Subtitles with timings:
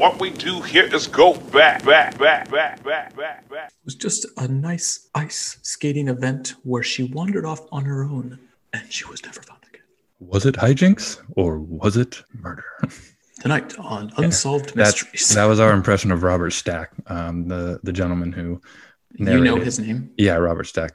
[0.00, 3.68] What we do here is go back, back, back, back, back, back, back.
[3.68, 8.38] It was just a nice ice skating event where she wandered off on her own
[8.72, 9.82] and she was never found again.
[10.18, 12.64] Was it hijinks or was it murder?
[13.40, 15.34] Tonight on Unsolved That's, Mysteries.
[15.34, 18.58] that was our impression of Robert Stack, um, the the gentleman who.
[19.18, 20.10] you know his name.
[20.16, 20.94] Yeah, Robert Stack.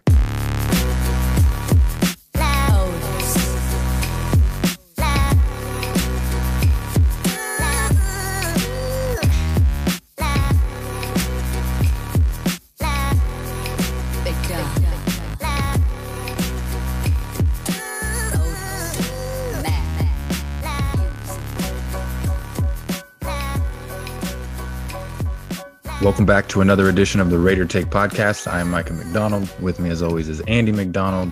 [26.15, 28.49] Welcome back to another edition of the Raider Take podcast.
[28.49, 29.49] I am Micah McDonald.
[29.59, 31.29] With me, as always, is Andy McDonald.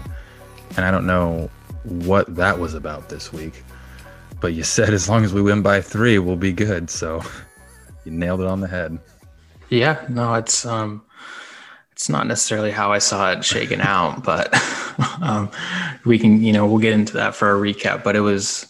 [0.76, 1.50] And I don't know
[1.84, 3.64] what that was about this week,
[4.42, 6.90] but you said as long as we win by three, we'll be good.
[6.90, 7.22] So
[8.04, 9.00] you nailed it on the head.
[9.70, 11.02] Yeah, no, it's um
[11.94, 14.54] it's not necessarily how I saw it shaken out, but
[15.22, 15.50] um
[16.04, 18.68] we can, you know, we'll get into that for our recap, but it was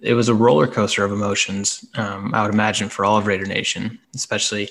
[0.00, 1.84] it was a roller coaster of emotions.
[1.96, 4.68] Um, I would imagine for all of Raider Nation, especially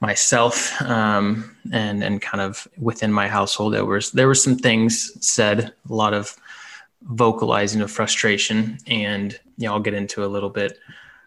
[0.00, 5.12] myself, um, and and kind of within my household, there was there were some things
[5.26, 6.36] said, a lot of
[7.02, 10.78] vocalizing of frustration, and you know, I'll get into a little bit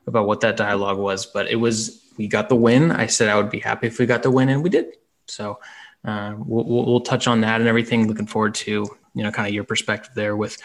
[0.08, 2.92] about what that dialogue was, but it was we got the win.
[2.92, 4.98] I said I would be happy if we got the win, and we did.
[5.28, 5.60] So
[6.06, 8.08] uh, we'll, we'll touch on that and everything.
[8.08, 10.58] Looking forward to you know kind of your perspective there with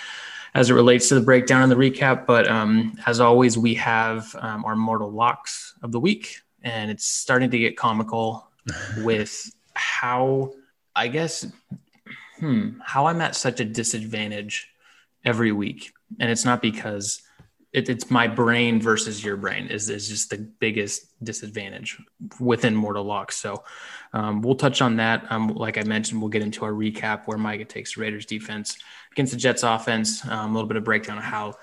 [0.55, 2.27] as it relates to the breakdown and the recap.
[2.27, 7.05] But um, as always, we have um, our mortal locks of the week, and it's
[7.05, 8.49] starting to get comical
[8.99, 10.53] with how
[10.97, 11.47] I guess
[12.39, 14.71] hmm, how I'm at such a disadvantage
[15.25, 17.23] every week, and it's not because
[17.75, 22.01] it, it's my brain versus your brain is, is just the biggest disadvantage
[22.39, 23.37] within mortal locks.
[23.37, 23.65] So
[24.13, 25.27] um, we'll touch on that.
[25.31, 28.79] Um, like I mentioned, we'll get into our recap where Micah takes Raiders defense
[29.11, 30.25] against the Jets offense.
[30.25, 31.55] Um, a little bit of breakdown of how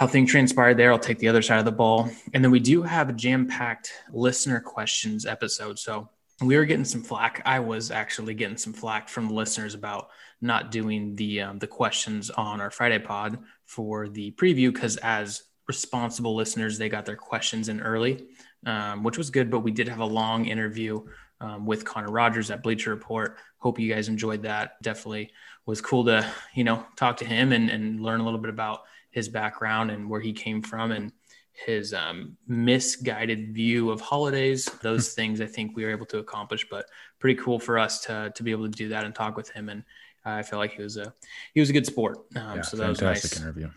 [0.00, 0.90] how things transpired there.
[0.90, 3.46] I'll take the other side of the ball, and then we do have a jam
[3.46, 5.78] packed listener questions episode.
[5.78, 6.08] So
[6.40, 7.42] we were getting some flack.
[7.44, 10.08] I was actually getting some flack from listeners about
[10.40, 15.42] not doing the um, the questions on our Friday pod for the preview because as
[15.68, 18.26] responsible listeners, they got their questions in early,
[18.64, 19.50] um, which was good.
[19.50, 21.04] But we did have a long interview
[21.42, 23.36] um, with Connor Rogers at Bleacher Report.
[23.58, 24.80] Hope you guys enjoyed that.
[24.80, 25.30] Definitely
[25.66, 28.80] was cool to you know talk to him and, and learn a little bit about
[29.10, 31.12] his background and where he came from and
[31.52, 34.64] his um, misguided view of holidays.
[34.82, 36.86] Those things I think we were able to accomplish, but
[37.18, 39.68] pretty cool for us to to be able to do that and talk with him.
[39.68, 39.84] And
[40.24, 41.12] I feel like he was a
[41.54, 42.18] he was a good sport.
[42.36, 43.42] Um, Yeah, so that was fantastic nice.
[43.42, 43.70] interview.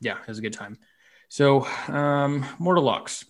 [0.00, 0.78] Yeah, it was a good time.
[1.28, 3.24] So um, Mortal Locks.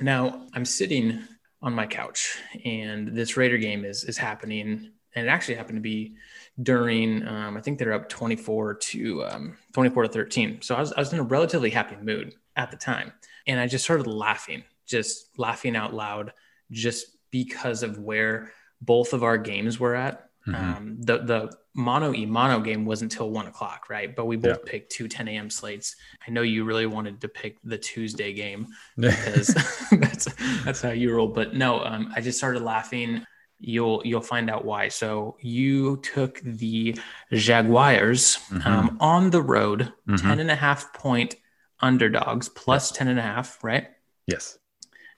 [0.00, 1.22] Now I'm sitting
[1.60, 5.82] on my couch, and this Raider game is is happening, and it actually happened to
[5.82, 6.16] be
[6.60, 10.62] during um, I think they're up 24 to um, 24 to 13.
[10.62, 13.12] So I was, I was in a relatively happy mood at the time,
[13.46, 16.32] and I just started laughing, just laughing out loud,
[16.70, 20.28] just because of where both of our games were at.
[20.46, 20.54] Mhm.
[20.76, 24.14] Um, the the mono e mono game wasn't until one o'clock, right?
[24.14, 24.70] But we both Yeah.
[24.70, 25.48] picked two 10 a.m.
[25.48, 25.94] slates.
[26.26, 28.66] I know you really wanted to pick the Tuesday game
[28.98, 29.46] because
[29.92, 30.26] that's
[30.64, 31.28] that's how you roll.
[31.28, 33.24] But no, um, I just started laughing.
[33.64, 34.88] You'll you'll find out why.
[34.88, 36.98] So you took the
[37.32, 40.20] Jaguars um, on the road, Mhm.
[40.20, 41.36] 10 and a half point
[41.80, 43.86] underdogs, plus 10 and a half, right?
[44.26, 44.58] yes.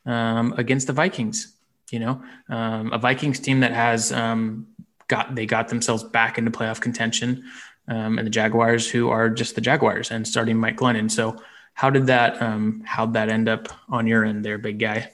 [0.06, 1.56] um, against the Vikings.
[1.91, 4.66] You know, um, a Vikings team that has um,
[5.09, 7.44] got they got themselves back into playoff contention,
[7.88, 11.10] um, and the Jaguars, who are just the Jaguars, and starting Mike Glennon.
[11.10, 11.37] So,
[11.75, 15.12] how did that um, how'd that end up on your end, there, big guy?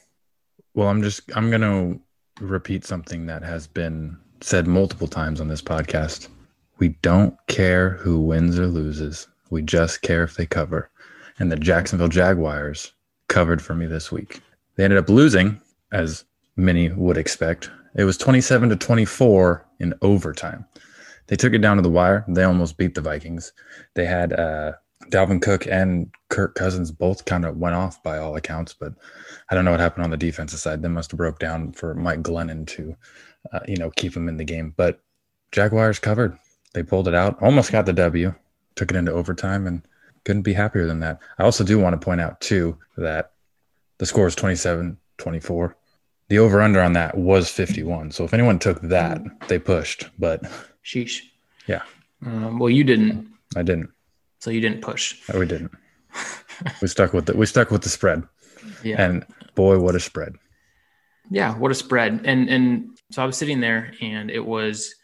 [0.74, 1.98] Well, I'm just I'm gonna
[2.40, 6.28] repeat something that has been said multiple times on this podcast.
[6.78, 9.28] We don't care who wins or loses.
[9.50, 10.90] We just care if they cover.
[11.38, 12.92] And the Jacksonville Jaguars
[13.28, 14.40] covered for me this week.
[14.76, 15.60] They ended up losing,
[15.92, 16.24] as
[16.56, 17.70] many would expect.
[17.96, 20.64] It was 27 to 24 in overtime.
[21.26, 22.24] They took it down to the wire.
[22.28, 23.52] They almost beat the Vikings.
[23.94, 24.72] They had uh,
[25.10, 28.94] Dalvin Cook and Kirk Cousins both kind of went off by all accounts, but
[29.50, 30.82] I don't know what happened on the defensive side.
[30.82, 32.96] They must have broke down for Mike Glennon to,
[33.52, 34.72] uh, you know, keep him in the game.
[34.76, 35.00] But
[35.50, 36.38] Jaguars covered.
[36.72, 37.42] They pulled it out.
[37.42, 38.32] Almost got the W.
[38.76, 39.82] Took it into overtime and
[40.24, 41.18] couldn't be happier than that.
[41.38, 43.32] I also do want to point out too that
[43.98, 45.74] the score is 27-24.
[46.28, 48.12] The over under on that was 51.
[48.12, 50.42] So if anyone took that, they pushed, but
[50.84, 51.22] Sheesh.
[51.66, 51.82] Yeah.
[52.24, 53.90] Um, well, you didn't, I didn't.
[54.38, 55.28] so you didn't push.
[55.34, 55.72] We didn't.
[56.80, 58.22] we stuck with the we stuck with the spread.
[58.84, 59.02] Yeah.
[59.02, 60.36] And boy, what a spread.
[61.30, 62.22] Yeah, what a spread.
[62.24, 64.94] And and so I was sitting there and it was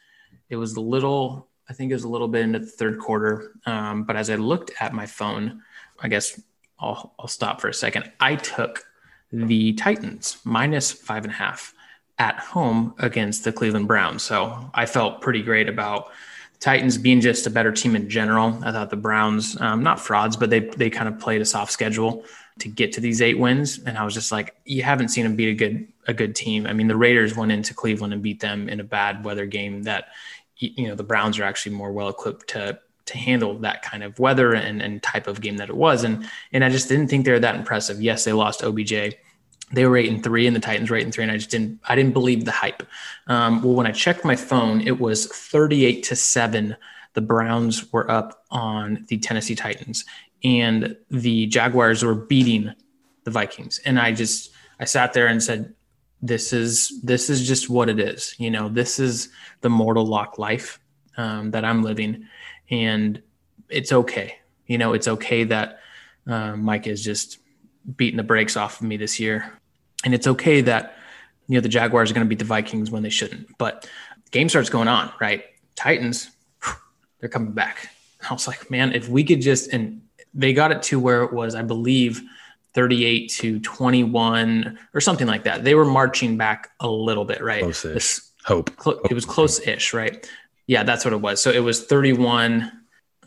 [0.48, 3.52] it was a little I think it was a little bit into the third quarter.
[3.66, 5.62] Um, but as I looked at my phone,
[6.00, 6.40] I guess
[6.78, 8.10] I'll I'll stop for a second.
[8.20, 8.84] I took
[9.32, 11.74] the Titans minus five and a half
[12.18, 14.22] at home against the Cleveland Browns.
[14.22, 16.10] So I felt pretty great about
[16.60, 18.58] Titans being just a better team in general.
[18.62, 21.72] I thought the Browns, um, not frauds, but they they kind of played a soft
[21.72, 22.24] schedule
[22.60, 25.36] to get to these eight wins, and I was just like, you haven't seen them
[25.36, 26.66] beat a good a good team.
[26.66, 29.82] I mean, the Raiders went into Cleveland and beat them in a bad weather game
[29.82, 30.08] that
[30.56, 34.18] you know the Browns are actually more well equipped to to handle that kind of
[34.18, 37.26] weather and, and type of game that it was, and and I just didn't think
[37.26, 38.00] they were that impressive.
[38.00, 39.16] Yes, they lost OBJ
[39.72, 41.50] they were eight and three, and the Titans were eight and three, and I just
[41.50, 42.82] didn't I didn't believe the hype.
[43.26, 46.76] Um, well, when I checked my phone, it was thirty eight to seven.
[47.14, 50.04] The Browns were up on the Tennessee Titans,
[50.44, 52.72] and the Jaguars were beating
[53.24, 53.80] the Vikings.
[53.84, 55.74] And I just I sat there and said,
[56.22, 58.36] "This is this is just what it is.
[58.38, 59.30] You know, this is
[59.62, 60.78] the mortal lock life
[61.16, 62.28] um, that I'm living,
[62.70, 63.20] and
[63.68, 64.38] it's okay.
[64.66, 65.80] You know, it's okay that
[66.28, 67.38] uh, Mike is just."
[67.94, 69.52] Beating the brakes off of me this year.
[70.04, 70.96] And it's okay that,
[71.48, 73.56] you know, the Jaguars are going to beat the Vikings when they shouldn't.
[73.58, 73.88] But
[74.30, 75.44] game starts going on, right?
[75.74, 76.30] Titans,
[77.20, 77.90] they're coming back.
[78.28, 80.02] I was like, man, if we could just, and
[80.34, 82.22] they got it to where it was, I believe,
[82.74, 85.64] 38 to 21 or something like that.
[85.64, 87.62] They were marching back a little bit, right?
[87.62, 87.94] Close-ish.
[87.94, 88.70] This, Hope.
[88.80, 90.28] Cl- it was close-ish, right?
[90.66, 91.40] Yeah, that's what it was.
[91.40, 92.70] So it was 31.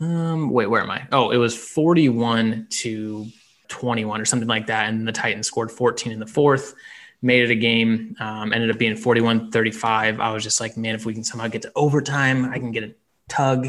[0.00, 1.06] Um, wait, where am I?
[1.12, 3.26] Oh, it was 41 to
[3.70, 4.88] 21 or something like that.
[4.88, 6.74] And the Titans scored 14 in the fourth,
[7.22, 10.20] made it a game, um, ended up being 41 35.
[10.20, 12.84] I was just like, man, if we can somehow get to overtime, I can get
[12.84, 12.94] a
[13.28, 13.68] tug,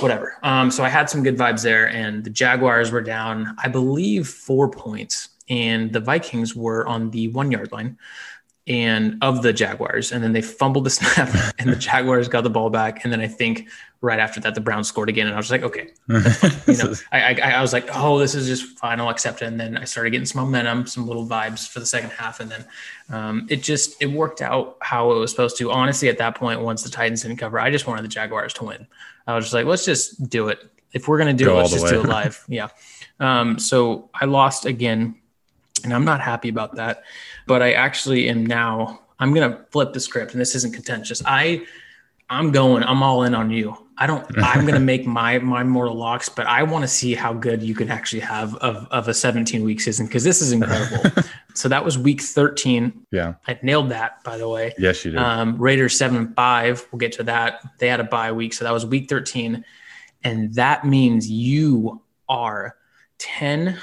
[0.00, 0.36] whatever.
[0.42, 1.88] Um, so I had some good vibes there.
[1.88, 5.30] And the Jaguars were down, I believe, four points.
[5.48, 7.98] And the Vikings were on the one yard line
[8.66, 10.12] and of the Jaguars.
[10.12, 13.04] And then they fumbled the snap and the Jaguars got the ball back.
[13.04, 13.68] And then I think
[14.00, 15.26] right after that, the Browns scored again.
[15.26, 18.46] And I was like, okay, you know, I, I, I, was like, oh, this is
[18.46, 19.00] just fine.
[19.00, 19.46] I'll accept it.
[19.46, 22.40] And then I started getting some momentum, some little vibes for the second half.
[22.40, 22.64] And then
[23.10, 25.70] um, it just, it worked out how it was supposed to.
[25.70, 28.64] Honestly, at that point, once the Titans didn't cover, I just wanted the Jaguars to
[28.64, 28.86] win.
[29.26, 30.58] I was just like, let's just do it.
[30.92, 31.90] If we're going to do Go it, let's just way.
[31.90, 32.44] do it live.
[32.48, 32.68] yeah.
[33.20, 35.16] Um, so I lost again
[35.84, 37.04] and I'm not happy about that
[37.46, 39.00] but I actually am now.
[39.18, 41.22] I'm gonna flip the script, and this isn't contentious.
[41.24, 41.66] I
[42.30, 42.84] I'm going.
[42.84, 43.76] I'm all in on you.
[43.98, 44.24] I don't.
[44.38, 47.74] I'm gonna make my my mortal locks, but I want to see how good you
[47.74, 51.22] can actually have of of a 17 week season because this is incredible.
[51.54, 53.06] so that was week 13.
[53.10, 54.22] Yeah, I nailed that.
[54.22, 54.72] By the way.
[54.78, 55.20] Yes, you did.
[55.20, 56.86] Um, Raiders seven five.
[56.92, 57.62] We'll get to that.
[57.78, 59.64] They had a bye week, so that was week 13,
[60.22, 62.76] and that means you are
[63.18, 63.76] 10,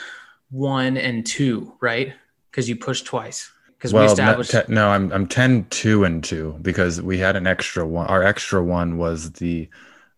[0.49, 2.13] 1, and two, right?
[2.57, 3.51] Because you pushed twice.
[3.77, 7.19] Because well, we established no, te- no I'm I'm 10 2 and 2 because we
[7.19, 9.69] had an extra one our extra one was the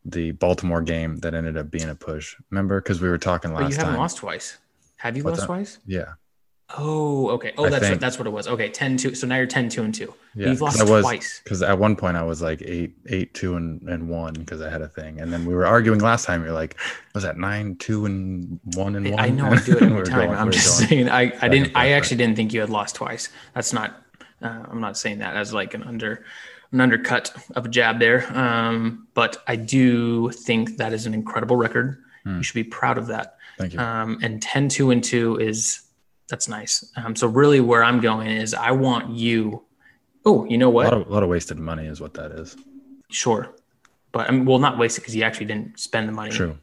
[0.06, 2.38] the Baltimore game that ended up being a push.
[2.50, 2.80] Remember?
[2.80, 4.00] Because we were talking last but you haven't time.
[4.00, 4.58] lost twice.
[4.96, 5.54] Have you What's lost that?
[5.54, 5.80] twice?
[5.86, 6.14] Yeah
[6.78, 7.52] Oh, okay.
[7.58, 8.48] Oh, that's what, that's what it was.
[8.48, 9.16] Okay, 10 2.
[9.16, 10.14] So now you're 10 2 and 2.
[10.36, 11.42] Yeah, you've lost I was, twice.
[11.44, 14.70] Because at one point I was like 8 8 2 and, and 1 because I
[14.70, 15.20] had a thing.
[15.20, 16.44] And then we were arguing last time.
[16.44, 16.78] You're like,
[17.16, 19.20] was that 9 2 and 1 and 1?
[19.20, 20.28] I know I do it every time.
[20.28, 23.30] Going, I'm just saying, I, I didn't, I actually didn't think you had lost twice.
[23.56, 24.04] That's not,
[24.44, 26.24] uh, I'm not saying that as like an under,
[26.72, 28.32] an undercut of a jab there.
[28.38, 32.04] Um, but I do think that is an incredible record.
[32.26, 32.38] Hmm.
[32.38, 33.38] You should be proud of that.
[33.58, 33.80] Thank you.
[33.80, 35.82] Um, and 10 2 and 2 is,
[36.30, 36.90] that's nice.
[36.96, 39.64] Um, so really, where I'm going is I want you.
[40.26, 40.88] Oh, you know what?
[40.88, 42.56] A lot, of, a lot of wasted money is what that is.
[43.10, 43.54] Sure,
[44.12, 46.32] but I mean, well, not wasted because you actually didn't spend the money.
[46.32, 46.58] True.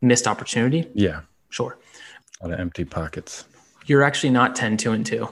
[0.00, 0.88] Missed opportunity.
[0.94, 1.22] Yeah.
[1.50, 1.78] Sure.
[2.40, 3.44] A lot of empty pockets.
[3.86, 5.28] You're actually not 10, 2, and 2.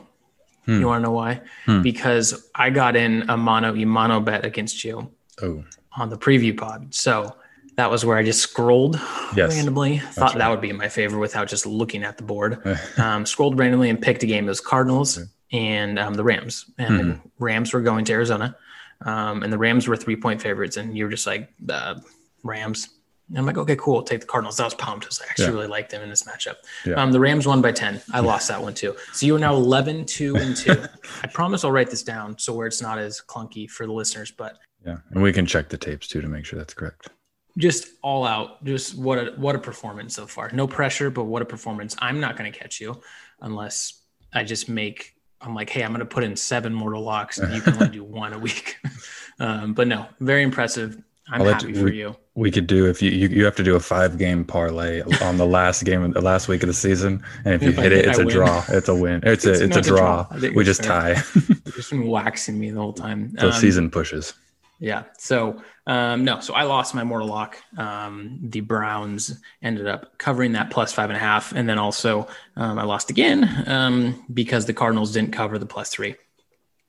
[0.65, 0.81] Hmm.
[0.81, 1.43] You want to know why?
[1.67, 1.83] Hmm.
[1.83, 5.65] Because I got in a mono e mono bet against you oh.
[5.97, 6.95] on the preview pod.
[6.95, 7.37] So
[7.77, 8.97] that was where I just scrolled
[9.35, 9.99] yes, randomly.
[9.99, 10.39] Thought right.
[10.39, 12.59] that would be in my favor without just looking at the board.
[12.99, 14.47] um, scrolled randomly and picked a game.
[14.47, 15.29] It was Cardinals okay.
[15.53, 16.71] and um, the Rams.
[16.79, 17.11] And mm-hmm.
[17.11, 18.57] the Rams were going to Arizona.
[19.03, 20.79] Um, and the Rams were three point favorites.
[20.79, 21.97] And you were just like, uh,
[22.43, 22.89] Rams.
[23.29, 24.03] And I'm like, okay, cool.
[24.03, 24.59] take the Cardinals.
[24.59, 25.53] I was pumped I actually yeah.
[25.53, 26.57] really liked them in this matchup.
[26.87, 26.95] Yeah.
[26.95, 28.01] Um, the Rams won by 10.
[28.13, 28.97] I lost that one too.
[29.13, 30.85] So you are now 11, 2, and 2.
[31.23, 34.31] I promise I'll write this down so where it's not as clunky for the listeners.
[34.31, 34.57] But
[34.87, 34.99] yeah.
[35.11, 37.11] And we can check the tapes too to make sure that's correct
[37.59, 41.41] just all out just what a what a performance so far no pressure but what
[41.43, 43.01] a performance i'm not going to catch you
[43.41, 44.03] unless
[44.35, 47.55] i just make i'm like hey i'm going to put in seven mortal locks and
[47.55, 48.77] you can only do one a week
[49.41, 52.17] um, but no very impressive I'm I'll happy you- for we- you.
[52.37, 55.39] We could do if you you, you have to do a five game parlay on
[55.39, 57.83] the last game of the last week of the season, and if you If I
[57.85, 58.35] hit it, it's I a win.
[58.35, 58.65] draw.
[58.69, 59.21] It's a win.
[59.25, 60.23] It's a It's it's, not a a draw.
[60.39, 60.51] draw.
[60.55, 61.15] We just fair.
[61.15, 63.35] tie You've just been waxing me the whole time.
[63.41, 64.35] till Um, season pushes.
[64.79, 65.05] Yeah.
[65.19, 66.41] So um, no.
[66.41, 67.57] So I lost my mortal lock.
[67.79, 72.29] Um, the Browns ended up covering that plus five and a half, and then also
[72.57, 76.17] um, I lost again um, because the Cardinals didn't cover the plus three.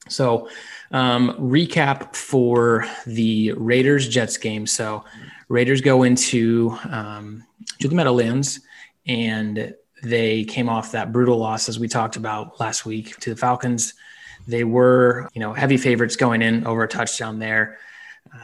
[0.10, 0.50] So
[0.91, 4.67] um, recap for the Raiders Jets game.
[4.67, 5.03] So
[5.50, 7.44] Raiders go into um,
[7.79, 8.60] to the Meadowlands,
[9.06, 13.36] and they came off that brutal loss as we talked about last week to the
[13.36, 13.94] Falcons.
[14.48, 17.77] They were, you know, heavy favorites going in over a touchdown there.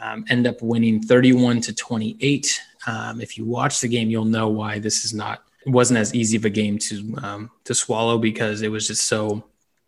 [0.01, 2.61] Um, end up winning 31 to 28.
[2.87, 6.35] Um, if you watch the game, you'll know why this is not wasn't as easy
[6.35, 9.43] of a game to um, to swallow because it was just so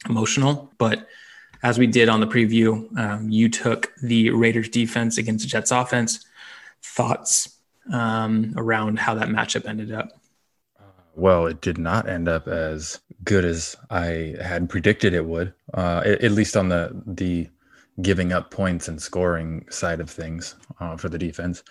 [0.10, 0.72] emotional.
[0.78, 1.08] But
[1.64, 5.72] as we did on the preview, um, you took the Raiders defense against the Jets
[5.72, 6.26] offense.
[6.82, 7.58] Thoughts
[7.92, 10.10] um, around how that matchup ended up?
[11.16, 15.54] Well, it did not end up as good as I had predicted it would.
[15.74, 17.50] Uh, at, at least on the the
[18.02, 21.64] giving up points and scoring side of things uh, for the defense.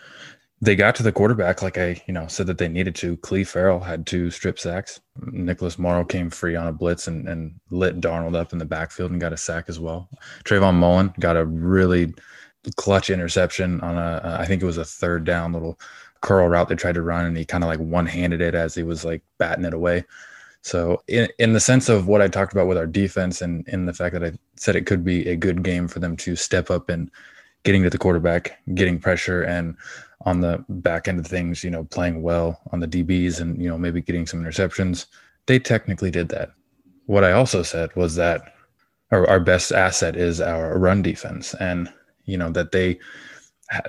[0.61, 3.19] They got to the quarterback like I, you know, said that they needed to.
[3.19, 5.01] Clee Ferrell had two strip sacks.
[5.21, 9.11] Nicholas Morrow came free on a blitz and, and lit Darnold up in the backfield
[9.11, 10.09] and got a sack as well.
[10.45, 12.15] Trayvon Mullen got a really
[12.77, 15.79] clutch interception on a, I think it was a third down little
[16.25, 18.83] curl route they tried to run and he kind of like one-handed it as he
[18.83, 20.04] was like batting it away.
[20.62, 23.85] So in, in the sense of what I talked about with our defense and in
[23.85, 26.71] the fact that I said it could be a good game for them to step
[26.71, 27.11] up and
[27.64, 29.76] getting to the quarterback, getting pressure and
[30.23, 33.69] on the back end of things, you know, playing well on the DBs and, you
[33.69, 35.04] know, maybe getting some interceptions.
[35.45, 36.52] They technically did that.
[37.04, 38.54] What I also said was that
[39.11, 41.93] our, our best asset is our run defense and,
[42.25, 42.99] you know, that they,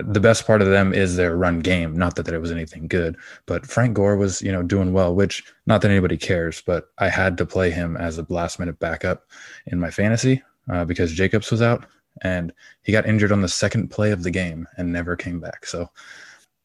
[0.04, 1.96] the best part of them is their run game.
[1.98, 5.16] Not that, that it was anything good, but Frank Gore was, you know, doing well,
[5.16, 8.80] which not that anybody cares, but I had to play him as a last minute
[8.80, 9.26] backup
[9.68, 11.86] in my fantasy uh, because Jacobs was out
[12.22, 15.66] and he got injured on the second play of the game and never came back.
[15.66, 15.90] So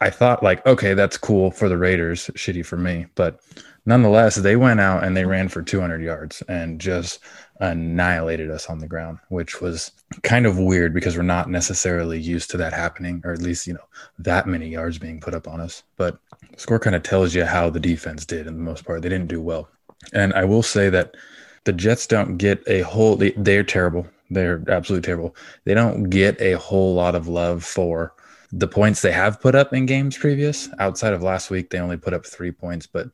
[0.01, 3.41] I thought like, okay, that's cool for the Raiders, shitty for me, but
[3.85, 7.21] nonetheless, they went out and they ran for 200 yards and just
[7.61, 12.51] annihilated us on the ground, which was kind of weird because we're not necessarily used
[12.51, 13.85] to that happening, or at least, you know,
[14.19, 15.83] that many yards being put up on us.
[15.97, 16.19] But
[16.57, 19.03] score kind of tells you how the defense did in the most part.
[19.03, 19.69] They didn't do well.
[20.13, 21.17] And I will say that
[21.65, 24.07] the Jets don't get a whole, they, they're terrible.
[24.31, 25.37] They're absolutely terrible.
[25.65, 28.15] They don't get a whole lot of love for
[28.53, 30.69] the points they have put up in games previous.
[30.79, 33.09] Outside of last week, they only put up three points, but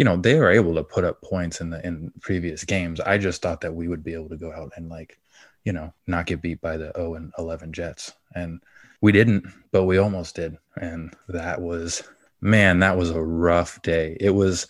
[0.00, 3.00] you know they were able to put up points in the in previous games.
[3.00, 5.18] I just thought that we would be able to go out and like,
[5.64, 8.62] you know, not get beat by the 0 and 11 Jets, and
[9.02, 12.02] we didn't, but we almost did, and that was
[12.40, 14.16] man, that was a rough day.
[14.18, 14.68] It was,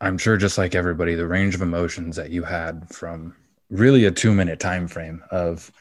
[0.00, 3.34] I'm sure, just like everybody, the range of emotions that you had from
[3.70, 5.72] really a two minute time frame of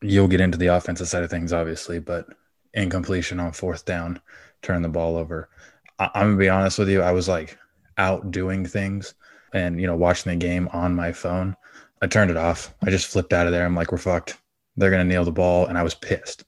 [0.00, 2.26] you'll get into the offensive side of things, obviously, but
[2.72, 4.18] incompletion on fourth down,
[4.62, 5.50] turn the ball over.
[5.98, 7.58] I- I'm gonna be honest with you, I was like
[7.98, 9.14] out doing things
[9.52, 11.56] and you know watching the game on my phone.
[12.02, 12.74] I turned it off.
[12.82, 13.64] I just flipped out of there.
[13.64, 14.38] I'm like, we're fucked.
[14.76, 16.44] They're gonna nail the ball, and I was pissed.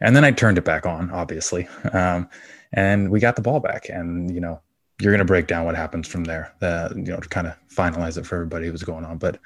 [0.00, 2.28] And then I turned it back on, obviously, um,
[2.72, 3.88] and we got the ball back.
[3.88, 4.60] And you know,
[5.00, 6.54] you're gonna break down what happens from there.
[6.62, 9.38] Uh, you know, to kind of finalize it for everybody who's going on, but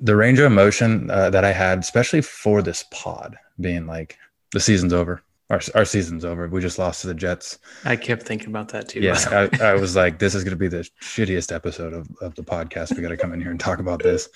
[0.00, 4.16] the range of emotion uh, that I had, especially for this pod, being like
[4.52, 5.22] the season's over.
[5.50, 6.46] Our, our season's over.
[6.46, 7.58] We just lost to the Jets.
[7.84, 9.00] I kept thinking about that too.
[9.00, 12.34] Yeah, I, I was like, this is going to be the shittiest episode of, of
[12.34, 12.94] the podcast.
[12.94, 14.28] We got to come in here and talk about this.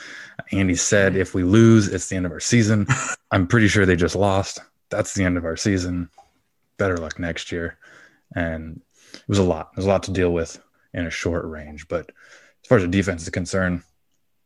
[0.53, 2.87] Andy said, if we lose, it's the end of our season.
[3.31, 4.61] I'm pretty sure they just lost.
[4.89, 6.09] That's the end of our season.
[6.79, 7.77] Better luck next year.
[8.35, 8.81] And
[9.13, 9.75] it was a lot.
[9.75, 10.59] There's a lot to deal with
[10.95, 11.89] in a short range.
[11.89, 12.11] But
[12.63, 13.83] as far as the defense is concerned,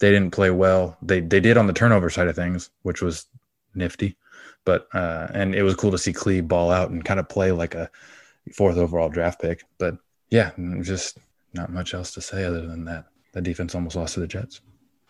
[0.01, 0.97] they didn't play well.
[1.01, 3.27] They they did on the turnover side of things, which was
[3.75, 4.17] nifty.
[4.67, 7.53] But uh, and it was cool to see Clee ball out and kind of play
[7.53, 7.91] like a
[8.53, 9.65] fourth overall draft pick.
[9.79, 9.97] But
[10.29, 10.51] yeah,
[10.83, 11.19] just
[11.55, 13.07] not much else to say other than that.
[13.33, 14.61] The defense almost lost to the Jets.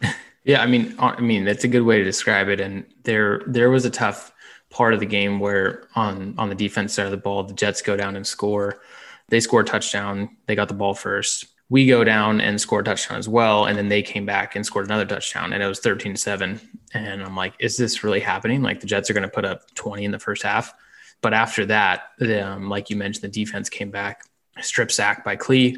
[0.46, 2.60] Yeah, I mean, I mean that's a good way to describe it.
[2.60, 4.32] And there, there was a tough
[4.70, 7.82] part of the game where on on the defense side of the ball, the Jets
[7.82, 8.80] go down and score.
[9.28, 10.36] They score a touchdown.
[10.46, 11.46] They got the ball first.
[11.68, 14.64] We go down and score a touchdown as well, and then they came back and
[14.64, 16.60] scored another touchdown, and it was thirteen to seven.
[16.94, 18.62] And I'm like, is this really happening?
[18.62, 20.72] Like the Jets are going to put up twenty in the first half,
[21.22, 22.10] but after that,
[22.42, 24.22] um, like you mentioned, the defense came back,
[24.60, 25.76] strip sack by Clee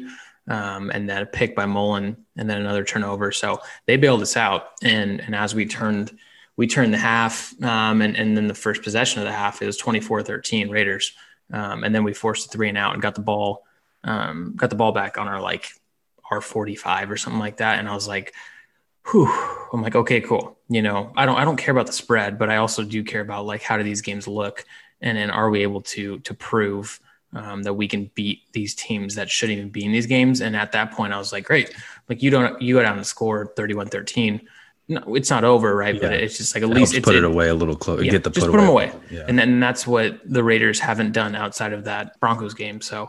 [0.49, 3.31] um, and then a pick by Mullen, and then another turnover.
[3.31, 4.71] So they bailed us out.
[4.83, 6.17] And and as we turned,
[6.57, 9.67] we turned the half, um, and and then the first possession of the half, it
[9.67, 11.13] was 24-13 Raiders.
[11.51, 13.63] Um, and then we forced a three and out and got the ball,
[14.03, 15.69] um, got the ball back on our like
[16.31, 17.79] our 45 or something like that.
[17.79, 18.33] And I was like,
[19.11, 19.27] whew,
[19.73, 20.57] I'm like, okay, cool.
[20.69, 23.21] You know, I don't, I don't care about the spread, but I also do care
[23.21, 24.65] about like, how do these games look?
[25.01, 26.99] And then are we able to, to prove,
[27.33, 30.41] um, that we can beat these teams that shouldn't even be in these games.
[30.41, 31.73] And at that point, I was like, great.
[32.09, 34.41] Like you don't, you go down and score 31 13.
[34.87, 35.93] No, it's not over, right?
[35.93, 36.01] Yeah.
[36.01, 38.03] But it's just like at It least it's put it it- away a little closer.
[38.03, 38.91] yeah, Get the just put, put them away.
[39.11, 39.25] Yeah.
[39.27, 42.81] And then that's what the Raiders haven't done outside of that Broncos game.
[42.81, 43.07] So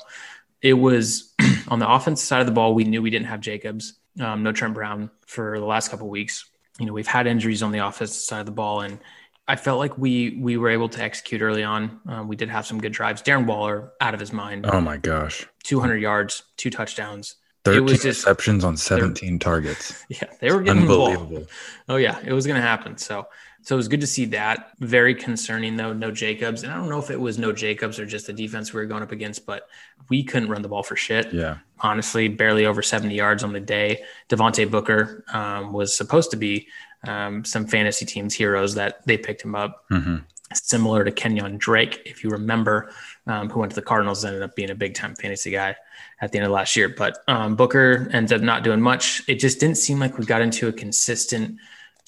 [0.63, 1.35] it was
[1.69, 2.75] on the offensive side of the ball.
[2.75, 6.11] We knew we didn't have Jacobs, um, no Trent Brown for the last couple of
[6.11, 6.45] weeks.
[6.79, 8.99] You know, we've had injuries on the offensive side of the ball, and
[9.47, 12.01] I felt like we we were able to execute early on.
[12.07, 13.23] Um, we did have some good drives.
[13.23, 15.47] Darren Waller out of his mind, oh my gosh.
[15.65, 17.37] 200 yards, two touchdowns.
[17.65, 20.03] 13 was just- receptions on 17 targets.
[20.09, 21.09] Yeah, they were getting the ball.
[21.11, 21.47] Unbelievable.
[21.89, 22.97] Oh yeah, it was going to happen.
[22.97, 23.27] So
[23.63, 24.73] so it was good to see that.
[24.79, 28.07] Very concerning though, no Jacobs, and I don't know if it was no Jacobs or
[28.07, 29.69] just the defense we were going up against, but
[30.09, 31.33] we couldn't run the ball for shit.
[31.33, 31.59] Yeah.
[31.81, 34.03] Honestly, barely over 70 yards on the day.
[34.29, 36.69] Devontae Booker um, was supposed to be
[37.07, 40.19] um, some fantasy teams heroes that they picked him up, hmm
[40.53, 42.93] similar to Kenyon Drake, if you remember,
[43.27, 45.77] um, who went to the Cardinals, ended up being a big time fantasy guy
[46.21, 46.89] at the end of last year.
[46.89, 49.23] But um, Booker ended up not doing much.
[49.29, 51.59] It just didn't seem like we got into a consistent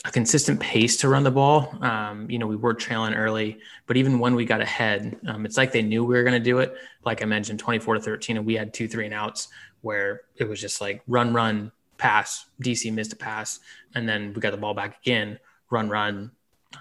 [0.04, 1.76] a consistent pace to run the ball.
[1.80, 5.56] Um, you know, we were trailing early, but even when we got ahead, um, it's
[5.56, 6.74] like they knew we were going to do it.
[7.04, 9.48] Like I mentioned, 24 to 13, and we had two, three and outs
[9.82, 12.46] where it was just like run, run, pass.
[12.62, 13.60] DC missed a pass,
[13.94, 15.38] and then we got the ball back again,
[15.70, 16.32] run, run,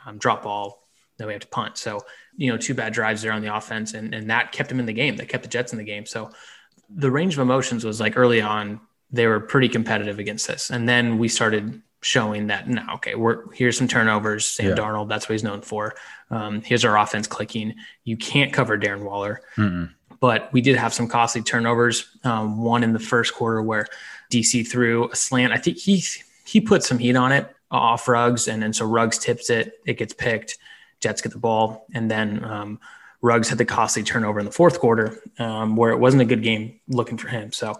[0.05, 0.87] um, drop ball.
[1.17, 1.77] Then we have to punt.
[1.77, 1.99] So,
[2.37, 4.87] you know, two bad drives there on the offense, and, and that kept them in
[4.87, 5.17] the game.
[5.17, 6.07] That kept the Jets in the game.
[6.07, 6.31] So
[6.89, 10.71] the range of emotions was like early on, they were pretty competitive against this.
[10.71, 14.45] And then we started showing that no, okay, we're here's some turnovers.
[14.45, 14.75] Sam Yeah.
[14.75, 15.95] Darnold, that's what he's known for.
[16.29, 17.75] Um, here's our offense clicking.
[18.03, 19.91] You can't cover Darren Waller, Mm-mm.
[20.19, 22.17] but we did have some costly turnovers.
[22.23, 23.87] Um, one in the first quarter where
[24.31, 25.53] DC threw a slant.
[25.53, 26.03] I think he
[26.45, 29.79] he put some heat on it off Ruggs, and then so Ruggs tips it.
[29.85, 30.57] It gets picked.
[30.99, 32.79] Jets get the ball, and then um,
[33.21, 36.43] Ruggs had the costly turnover in the fourth quarter, um, where it wasn't a good
[36.43, 37.51] game looking for him.
[37.51, 37.79] So,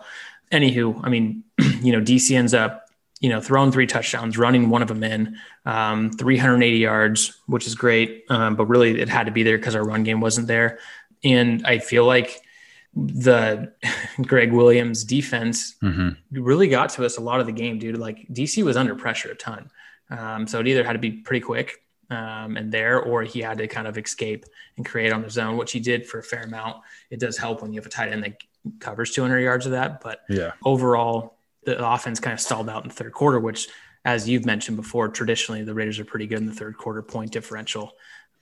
[0.52, 1.44] anywho, I mean,
[1.82, 2.88] you know, DC ends up,
[3.22, 7.76] you know, throwing three touchdowns, running one of them in, um, 380 yards, which is
[7.76, 8.26] great.
[8.30, 10.80] Um, but really, it had to be there because our run game wasn't there.
[11.24, 12.42] And I feel like
[12.96, 13.74] the
[14.22, 17.98] Gregg Williams defense hmm really got to us a lot of the game, dude.
[17.98, 19.70] Like DC was under pressure a ton.
[20.10, 23.58] Um, so it either had to be pretty quick um, and there, or he had
[23.60, 24.46] to kind of escape
[24.78, 26.78] and create on his own, which he did for a fair amount.
[27.10, 28.38] It does help when you have a tight end that
[28.80, 30.02] covers 200 yards of that.
[30.02, 30.52] But Yeah.
[30.64, 33.68] overall, the offense kind of stalled out in the third quarter, which,
[34.06, 37.32] as you've mentioned before, traditionally the Raiders are pretty good in the third quarter point
[37.32, 37.94] differential.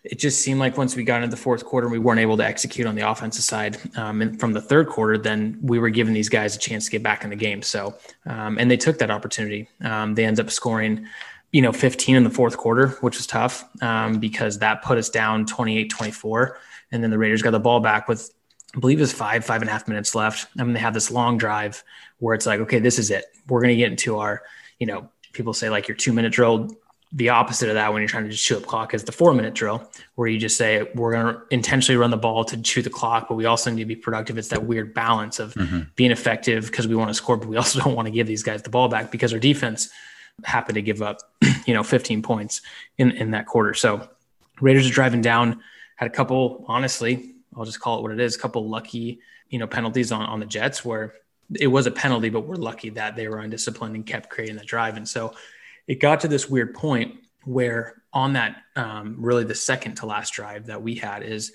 [0.03, 2.45] It just seemed like once we got into the fourth quarter, we weren't able to
[2.45, 3.77] execute on the offensive side.
[3.97, 6.91] Um, and from the third quarter, then we were giving these guys a chance to
[6.91, 7.61] get back in the game.
[7.61, 9.67] So, um, and they took that opportunity.
[9.81, 11.05] Um, they ended up scoring,
[11.51, 15.09] you know, 15 in the fourth quarter, which was tough um, because that put us
[15.09, 16.57] down 28 24.
[16.93, 18.31] And then the Raiders got the ball back with,
[18.75, 20.47] I believe it was five, five and a half minutes left.
[20.59, 21.83] I mean, they have this long drive
[22.19, 23.25] where it's like, okay, this is it.
[23.47, 24.43] We're going to get into our,
[24.79, 26.69] you know, people say like your two minute drill.
[27.11, 29.33] The opposite of that when you're trying to just chew up clock is the four
[29.33, 32.83] minute drill, where you just say we're going to intentionally run the ball to chew
[32.83, 34.37] the clock, but we also need to be productive.
[34.37, 35.87] It's that weird balance of Mhm.
[35.95, 38.43] being effective because we want to score, but we also don't want to give these
[38.43, 39.89] guys the ball back because our defense
[40.43, 41.17] happened to give up,
[41.65, 42.61] you know, 15 points
[42.99, 43.73] in in that quarter.
[43.73, 44.07] So
[44.61, 45.61] Raiders are driving down,
[45.95, 49.59] had a couple, honestly, I'll just call it what it is, a couple lucky, you
[49.59, 51.15] know, penalties on, on the Jets where
[51.59, 54.63] it was a penalty, but we're lucky that they were undisciplined and kept creating the
[54.63, 54.97] drive.
[54.97, 55.33] And so
[55.87, 60.33] it got to this weird point where on that um, really the second to last
[60.33, 61.51] drive that we had is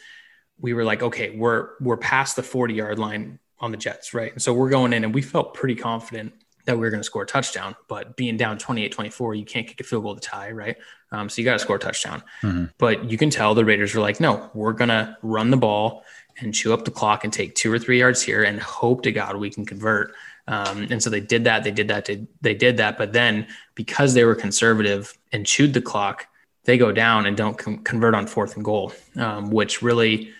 [0.58, 4.32] we were like, okay, we're we're past the 40 yard line on the Jets, right?
[4.32, 6.32] And so we're going in and we felt pretty confident
[6.64, 9.66] that we were going to score a touchdown, but being down 28 24, you can't
[9.66, 10.76] kick a field goal to tie, right?
[11.12, 12.22] Um, so you got to score a touchdown.
[12.42, 12.72] Mhm.
[12.78, 16.04] But you can tell the Raiders were like, no, we're going to run the ball
[16.40, 19.12] and chew up the clock and take two or three yards here and hope to
[19.12, 20.14] God we can convert.
[20.48, 21.64] Um, and so they did that.
[21.64, 22.06] They did that.
[22.06, 22.98] They, they did that.
[22.98, 26.26] But then because they were conservative and chewed the clock,
[26.64, 30.32] they go down and don't con- convert on fourth and goal, um, which really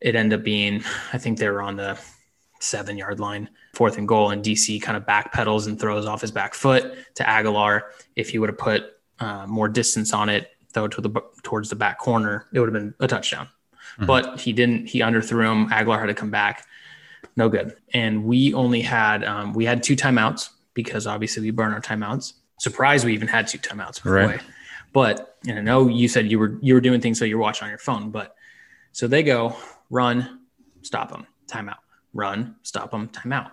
[0.00, 0.82] it ended up being,
[1.12, 1.98] I think they were on the
[2.64, 4.30] seven yard line, fourth and goal.
[4.30, 7.90] And DC kind of backpedals and throws off his back foot to Aguilar.
[8.16, 8.84] If he would have put
[9.20, 12.74] uh, more distance on it, though, to the towards the back corner, it would have
[12.74, 13.48] been a touchdown.
[13.98, 14.06] Mhm.
[14.06, 14.86] But he didn't.
[14.88, 15.72] He underthrew him.
[15.72, 16.66] Aguilar had to come back.
[17.36, 17.74] No good.
[17.92, 22.34] And we only had um, we had two timeouts because obviously we burn our timeouts.
[22.58, 24.02] Surprised we even had two timeouts.
[24.02, 24.40] The Right.
[24.92, 27.64] But and I know you said you were you were doing things so you're watching
[27.64, 28.10] on your phone.
[28.10, 28.34] But
[28.92, 29.56] so they go
[29.90, 30.40] run
[30.82, 31.78] stop them, timeout.
[32.14, 33.50] Run, stop them, timeout.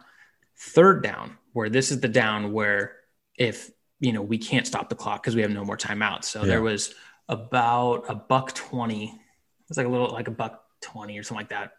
[0.57, 2.95] Third down, where this is the down where
[3.37, 6.25] if you know we can't stop the clock because we have no more timeouts.
[6.25, 6.47] So Yeah.
[6.47, 6.93] there was
[7.27, 9.05] about a buck twenty.
[9.05, 11.71] It was like a little like a buck twenty or something like that,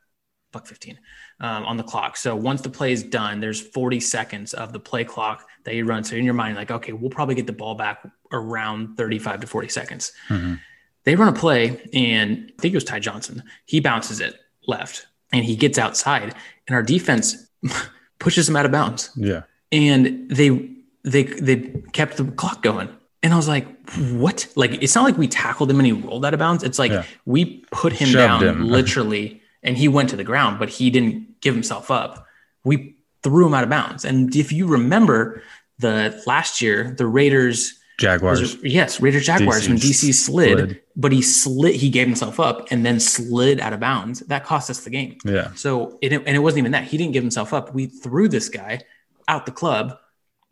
[0.53, 0.99] buck fifteen
[1.41, 2.17] um, on the clock.
[2.17, 5.85] So once the play is done, there's 40 seconds of the play clock that you
[5.85, 6.03] run.
[6.05, 9.47] So in your mind, like, okay, we'll probably get the ball back around 35 to
[9.47, 10.13] 40 seconds.
[10.29, 10.61] Mhm.
[11.05, 13.43] They run a play, and I think it was Ty Johnson.
[13.67, 14.37] He bounces it
[14.69, 16.35] left, and he gets outside,
[16.69, 17.37] and our defense
[18.19, 19.43] pushes him out of bounds Yeah.
[19.71, 20.69] and they
[21.05, 21.57] they they
[21.93, 22.89] kept the clock going
[23.23, 23.67] and i was like
[24.13, 26.79] what like it's not like we tackled him and he rolled out of bounds it's
[26.79, 27.05] like Yeah.
[27.25, 28.69] we put him Shoved down him.
[28.79, 32.27] literally and he went to the ground but he didn't give himself up
[32.65, 32.95] we
[33.25, 35.43] threw him out of bounds and if you remember
[35.79, 38.57] the last year the raiders Jaguars.
[38.63, 40.81] yes raiders jaguars DC when dc slid, slid.
[40.97, 44.69] but he slid he gave himself up and then slid out of bounds that cost
[44.71, 45.53] us the game Yeah.
[45.55, 47.75] so it, and it wasn't even that he didn't give himself up.
[47.75, 48.81] We threw this guy
[49.29, 49.97] out the club,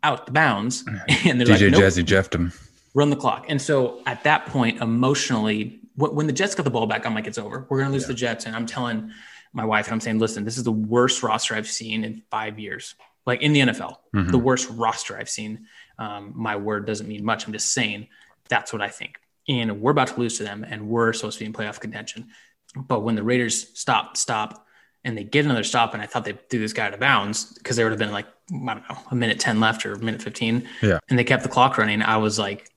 [0.03, 0.83] out the bounds,
[1.25, 2.51] and they're DJ like, nope, Jazzy Jeffed him.
[2.95, 3.45] run the clock.
[3.49, 7.27] And so at that point, emotionally, when the Jets got the ball back, I'm like,
[7.27, 7.67] it's over.
[7.69, 9.11] We're gonna lose the Jets, and I'm telling
[9.53, 12.57] my wife and I'm saying, listen, this is the worst roster I've seen in five
[12.57, 14.31] years, like in the NFL, Mhm.
[14.31, 15.65] the worst roster I've seen.
[16.01, 17.45] Um, my word doesn't mean much.
[17.45, 18.07] I'm just saying
[18.49, 19.17] that's what I think.
[19.47, 22.29] And we're about to lose to them, and we're supposed to be in playoff contention.
[22.75, 24.65] But when the Raiders stop, stop,
[25.03, 27.53] and they get another stop, and I thought they threw this guy out of bounds
[27.53, 29.99] because there would have been like I don't know a minute ten left or a
[29.99, 30.99] minute fifteen, Yeah.
[31.09, 32.01] and they kept the clock running.
[32.01, 32.69] I was like,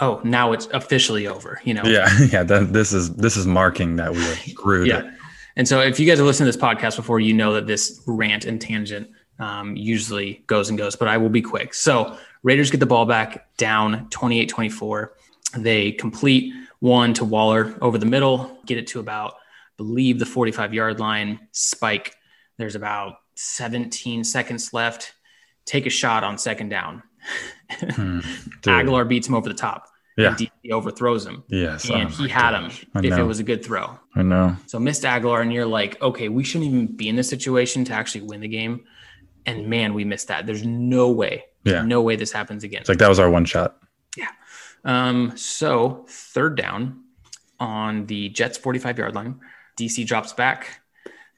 [0.00, 1.60] oh, now it's officially over.
[1.64, 2.08] You know, Yeah.
[2.32, 2.42] Yeah.
[2.44, 4.88] That, this is this is marking that we are screwed.
[4.88, 5.10] yeah.
[5.56, 8.02] And so if you guys have listened to this podcast before, you know that this
[8.06, 9.08] rant and tangent
[9.40, 11.74] um, usually goes and goes, but I will be quick.
[11.74, 15.14] So Raiders get the ball back down 28 24.
[15.56, 19.36] They complete one to Waller over the middle, get it to about, I
[19.76, 22.14] believe, the 45 yard line, spike.
[22.56, 25.14] There's about 17 seconds left.
[25.64, 27.02] Take a shot on second down.
[27.70, 28.20] Hmm.
[28.66, 29.86] Aguilar beats him over the top.
[30.16, 30.34] Yeah.
[30.34, 31.44] DC overthrows him.
[31.48, 31.88] Yes.
[31.88, 32.82] And Oh he had gosh.
[32.82, 33.98] him if it was a good throw.
[34.16, 34.56] I know.
[34.66, 37.92] So missed Aguilar, and you're like, okay, we shouldn't even be in this situation to
[37.92, 38.84] actually win the game.
[39.46, 40.44] And man, we missed that.
[40.44, 41.82] There's no way, Yeah.
[41.82, 42.80] no way this happens again.
[42.80, 43.78] It's like that was our one shot.
[44.16, 44.28] Yeah.
[44.84, 47.04] Um, so third down
[47.60, 49.40] on the Jets 45 yard line,
[49.78, 50.80] DC drops back.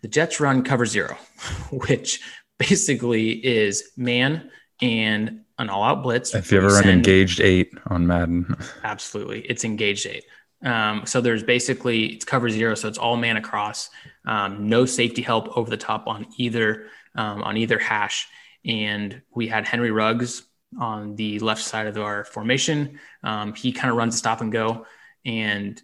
[0.02, 1.16] The Jets run cover zero,
[1.70, 2.20] which
[2.58, 6.34] basically is man and an all out blitz.
[6.34, 8.54] If you ever run engaged eight on Madden,
[8.84, 9.40] Absolutely.
[9.40, 10.24] It's engaged eight.
[10.62, 13.90] Um, so there's basically it's cover zero, so it's all man across.
[14.26, 18.28] Um, no safety help over the top on either um, on either hash.
[18.64, 20.42] And we had Henry Ruggs
[20.78, 22.98] on the left side of our formation.
[23.22, 24.86] Um, he kind of runs a stop and go,
[25.24, 25.80] and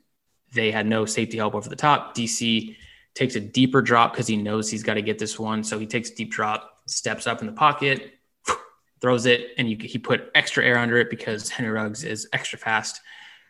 [0.52, 2.14] they had no safety help over the top.
[2.14, 2.76] DC
[3.14, 5.64] takes a deeper drop because he knows he's got to get this one.
[5.64, 8.12] So he takes a deep drop, steps up in the pocket,
[9.00, 12.58] throws it, and you, he put extra air under it because Henry Ruggs is extra
[12.58, 13.00] fast.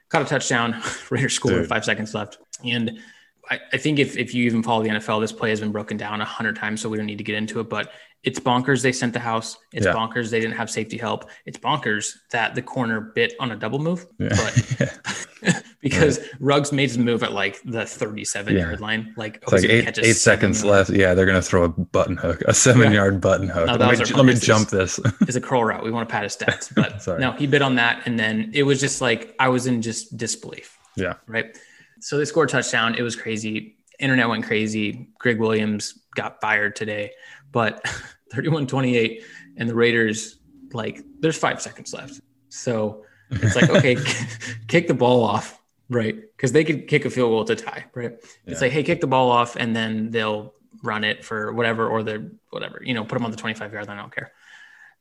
[0.09, 0.81] Caught a touchdown.
[1.11, 1.69] Raiders scored with Dude.
[1.69, 2.39] five seconds left.
[2.65, 3.01] And
[3.51, 5.97] I, I think if, if you even follow the NFL, this play has been broken
[5.97, 7.69] down a hundred times, so we don't need to get into it.
[7.69, 7.93] But
[8.25, 9.57] it's bonkers they sent the house.
[9.73, 9.93] It's Yeah.
[9.93, 11.31] bonkers they didn't have safety help.
[11.45, 14.05] It's bonkers that the corner bit on a double move.
[14.19, 14.31] yeah.
[14.31, 14.99] But
[15.81, 18.61] because Ruggs made his move at like the 37 Yeah.
[18.63, 19.15] yard line.
[19.17, 20.91] Like, like eight, eight seconds left.
[20.91, 23.67] Yeah, they're gonna throw a button hook, a seven yard button hook.
[23.67, 24.99] No, let me, let me jump this.
[25.21, 25.85] It's a curl route.
[25.85, 26.75] We want to pad his stats.
[26.75, 28.03] But no, he bit on that.
[28.07, 30.77] And then it was just like, I was in just disbelief.
[30.97, 31.15] yeah.
[31.29, 31.57] right?
[32.01, 32.95] So they scored a touchdown.
[32.95, 33.77] It was crazy.
[33.99, 35.09] Internet went crazy.
[35.19, 37.13] Gregg Williams got fired today,
[37.53, 37.85] but
[38.33, 39.23] 31 28,
[39.57, 40.39] and the Raiders,
[40.73, 42.21] like, there's five seconds left.
[42.49, 43.97] So it's like, okay,
[44.69, 46.15] kick the ball off, right?
[46.37, 48.13] Because they could kick a field goal to tie, right?
[48.47, 52.03] It's like, hey, kick the ball off, and then they'll run it for whatever, or
[52.03, 53.99] the whatever, you know, put them on the 25 yard line.
[53.99, 54.33] I don't care.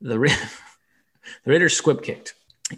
[0.01, 0.29] The, Ra-
[1.43, 2.33] the Raiders squib kicked,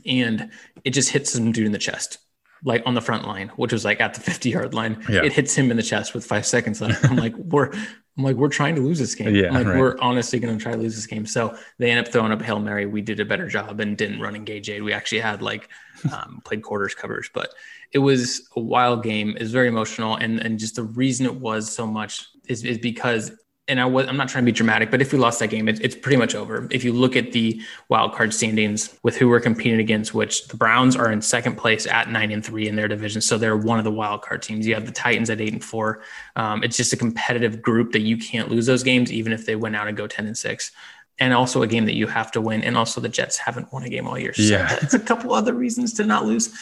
[0.06, 0.52] and
[0.84, 2.18] it just hits some dude in the chest
[2.64, 5.04] like on the front line, which was like at the 50 yard line.
[5.10, 5.24] Yeah.
[5.24, 7.04] It hits him in the chest with five seconds left.
[7.06, 7.72] I'm like, we're
[8.18, 9.36] I'm like, we're trying to lose this game.
[9.36, 9.78] Yeah, I'm like right.
[9.78, 11.26] we're honestly gonna try to lose this game.
[11.26, 12.86] So they end up throwing up Hail Mary.
[12.88, 14.82] We did a better job and didn't run engage eight.
[14.82, 15.70] We actually had like
[16.12, 17.54] um, played quarters covers, but
[17.92, 19.32] it was a wild game.
[19.32, 20.16] It was very emotional.
[20.16, 23.32] And and just the reason it was so much is, is because
[23.68, 25.68] and I was I'm not trying to be dramatic, but if we lost that game,
[25.68, 26.68] it, it's pretty much over.
[26.72, 30.56] If you look at the wild card standings with who we're competing against, which the
[30.58, 33.78] Browns are in second place at nine and three in their division, so they're one
[33.78, 34.66] of the wild card teams.
[34.66, 36.02] You have the Titans at eight and four.
[36.36, 39.56] Um, it's just a competitive group that you can't lose those games, even if they
[39.56, 40.72] win out and go ten and six.
[41.20, 42.64] And also a game that you have to win.
[42.64, 44.34] And also the Jets haven't won a game all year.
[44.34, 44.68] So Yeah.
[44.76, 46.54] that's a couple other reasons to not lose.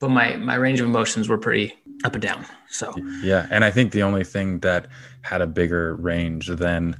[0.00, 2.44] but my my range of emotions were pretty up and down.
[2.68, 4.88] So Yeah, and I think the only thing that
[5.22, 6.96] had a bigger range than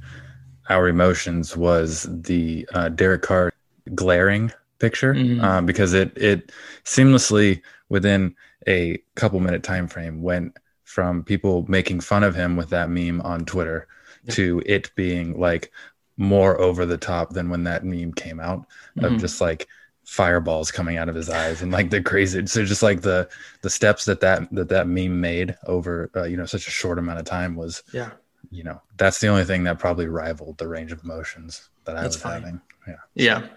[0.69, 3.51] our emotions was the uh, Derek Carr
[3.93, 5.41] glaring picture Mhm.
[5.43, 6.51] um, because it it
[6.83, 8.35] seamlessly within
[8.67, 13.21] a couple minute time frame went from people making fun of him with that meme
[13.21, 13.87] on Twitter
[14.23, 14.35] Yep.
[14.35, 15.71] to it being like
[16.17, 18.65] more over the top than when that meme came out
[18.97, 19.03] Mhm.
[19.05, 19.67] of just like
[20.05, 23.27] fireballs coming out of his eyes and like the crazy so just like the
[23.61, 26.99] the steps that that that that meme made over uh, you know such a short
[26.99, 28.11] amount of time was yeah,
[28.51, 32.03] you know that's the only thing that probably rivaled the range of emotions that I
[32.03, 32.45] That's was funny.
[32.45, 33.47] having yeah yeah.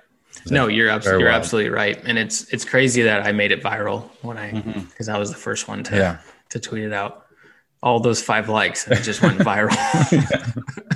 [0.51, 1.43] No, you're absolutely you're wild.
[1.43, 4.53] absolutely right, and it's it's crazy that I made it viral when I
[4.91, 6.19] because I was the first one to yeah
[6.51, 7.27] to tweet it out.
[7.83, 9.75] All those five likes and it just went viral.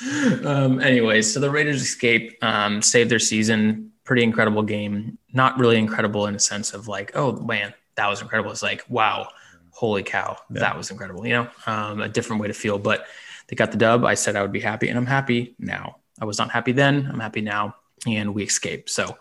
[0.44, 3.92] um, anyways, so the Raiders escape, um, save their season.
[4.08, 5.18] Pretty incredible game.
[5.34, 8.50] Not really incredible in a sense of like, oh man, that was incredible.
[8.50, 9.28] It's like, wow,
[9.70, 10.60] holy cow, Yeah.
[10.60, 11.26] that was incredible.
[11.26, 12.78] You know, um, a different way to feel.
[12.78, 13.04] But
[13.48, 14.06] they got the dub.
[14.06, 15.96] I said I would be happy, and I'm happy now.
[16.20, 17.06] I was not happy then.
[17.12, 18.88] I'm happy now, and we escaped.
[18.88, 19.16] So,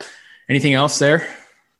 [0.47, 1.27] anything else there?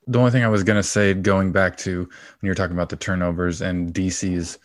[0.10, 2.10] the only thing I was gonna say, going back to when
[2.44, 4.58] you were talking about the turnovers and DC's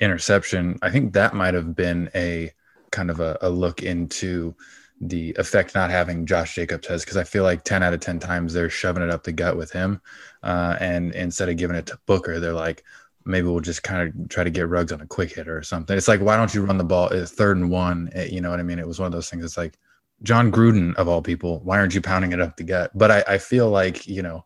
[0.00, 2.52] interception, I think that might have been a
[2.90, 4.54] kind of a, a look into
[5.00, 8.18] the effect not having Josh Jacobs has because I feel like ten out of ten
[8.18, 10.00] times they're shoving it up the gut with him,
[10.42, 12.84] uh, and instead of giving it to Booker, they're like.
[13.28, 15.96] Maybe we'll just kind of try to get Ruggs on a quick hitter or something.
[15.96, 17.08] It's like, why don't you run the ball?
[17.08, 18.08] It's third and one.
[18.12, 18.78] eh, You know what I mean?
[18.78, 19.44] It was one of those things.
[19.44, 19.76] It's like
[20.22, 21.58] Jon Gruden of all people.
[21.64, 22.92] Why aren't you pounding it up the gut?
[22.94, 24.44] But I, I feel like you know,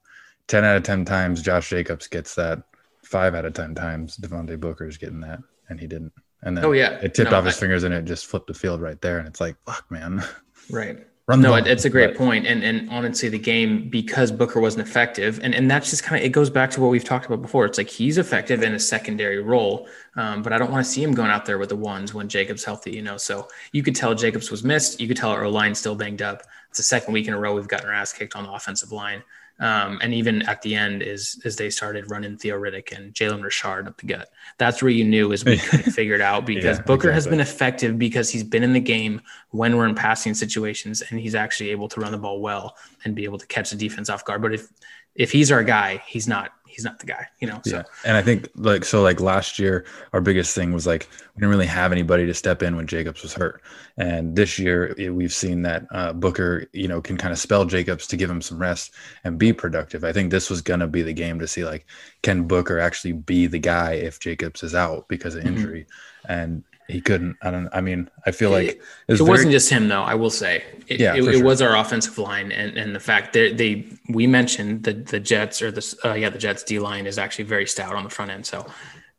[0.49, 2.63] 10 out of 10 times Josh Jacobs gets that.
[3.05, 6.15] Five out of 10 times Devontae Booker is getting that, and he didn't.
[6.43, 8.47] And then Oh yeah, it tipped No, off his I- fingers and it just flipped
[8.47, 9.19] the field right there.
[9.19, 10.23] And it's like, fuck, man.
[10.71, 11.07] right.
[11.27, 12.45] Run the No, it's a great point.
[12.45, 16.27] And and honestly, the game because Booker wasn't effective, and and that's just kind of
[16.27, 17.67] it goes back to what we've talked about before.
[17.67, 21.01] It's like he's effective in a secondary role, um, but I don't want to see
[21.05, 22.91] him going out there with the ones when Jacobs healthy.
[22.91, 24.99] You know, so you could tell Jacobs was missed.
[25.01, 26.43] You could tell our line still banged up.
[26.71, 28.91] It's the second week in a row we've gotten our ass kicked on the offensive
[28.91, 29.23] line.
[29.61, 33.43] Um, and even at the end, is as they started running Theo Riddick and Jalen
[33.43, 36.79] Richard up the gut, that's where you knew is we couldn't figure it out because
[36.79, 39.21] Yeah, Booker has been effective because he's been in the game
[39.51, 43.15] when we're in passing situations and he's actually able to run the ball well and
[43.15, 44.41] be able to catch the defense off guard.
[44.41, 44.69] But if
[45.15, 47.61] if he's our guy, he's not he's not the guy, you know.
[47.65, 47.83] So Yeah.
[48.05, 51.51] And I think like so like last year our biggest thing was like we didn't
[51.51, 53.61] really have anybody to step in when Jacobs was hurt.
[53.99, 57.65] And this year it- we've seen that uh, Booker, you know, can kind of spell
[57.65, 58.95] Jacobs to give him some rest
[59.25, 60.05] and be productive.
[60.05, 61.87] I think this was going to be the game to see like
[62.23, 65.47] can Booker actually be the guy if Jacobs is out because of Mhm.
[65.49, 65.87] injury.
[66.29, 67.37] And he couldn't.
[67.43, 68.69] I don't I mean, I feel like
[69.09, 70.63] It- it wasn't just him though i will say.
[70.89, 73.87] It, Yeah, it, for it was our offensive line and, and the fact that they
[74.09, 77.45] we mentioned the the jets or the uh, yeah the jets d line is actually
[77.45, 78.45] very stout on the front end.
[78.47, 78.67] So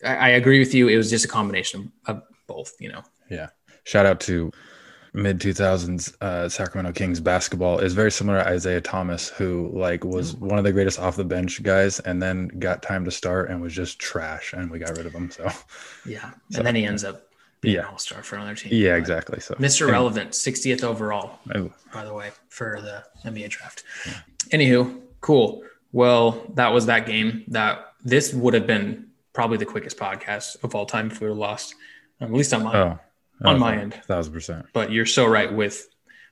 [0.06, 0.88] I, I agree with you.
[0.88, 3.04] It was just a combination of both you know.
[3.30, 3.48] Yeah.
[3.86, 4.52] shout out to
[5.14, 7.80] mid 2000s uh, Sacramento Kings basketball.
[7.80, 11.26] Is very similar to Isaiah Thomas, who like was one of the greatest off the
[11.26, 14.96] bench guys, and then got time to start and was just trash, and we got
[14.98, 15.30] rid of him.
[15.32, 15.50] So.
[16.06, 16.32] Yeah.
[16.52, 17.28] So- and then he ends up
[17.64, 17.82] Yeah.
[17.82, 19.40] an all-star for another team yeah, But exactly.
[19.40, 21.40] So mr Anyway, relevant 60th overall
[21.94, 23.84] by the way, for the NBA draft.
[24.50, 25.64] Anywho, cool.
[25.92, 27.44] Well, that was that game.
[27.50, 31.34] That this would have been probably the quickest podcast of all time if we were
[31.36, 31.76] lost,
[32.20, 32.76] um, at least on my.
[32.78, 33.00] oh,
[33.44, 33.96] On my end.
[34.06, 34.66] thousand percent.
[34.74, 35.88] But you're so right with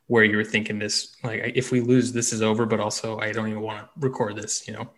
[0.08, 1.16] where you were thinking this.
[1.24, 2.66] Like, if we lose, this is over.
[2.66, 4.68] But also, I don't even want to record this.
[4.68, 4.90] You know,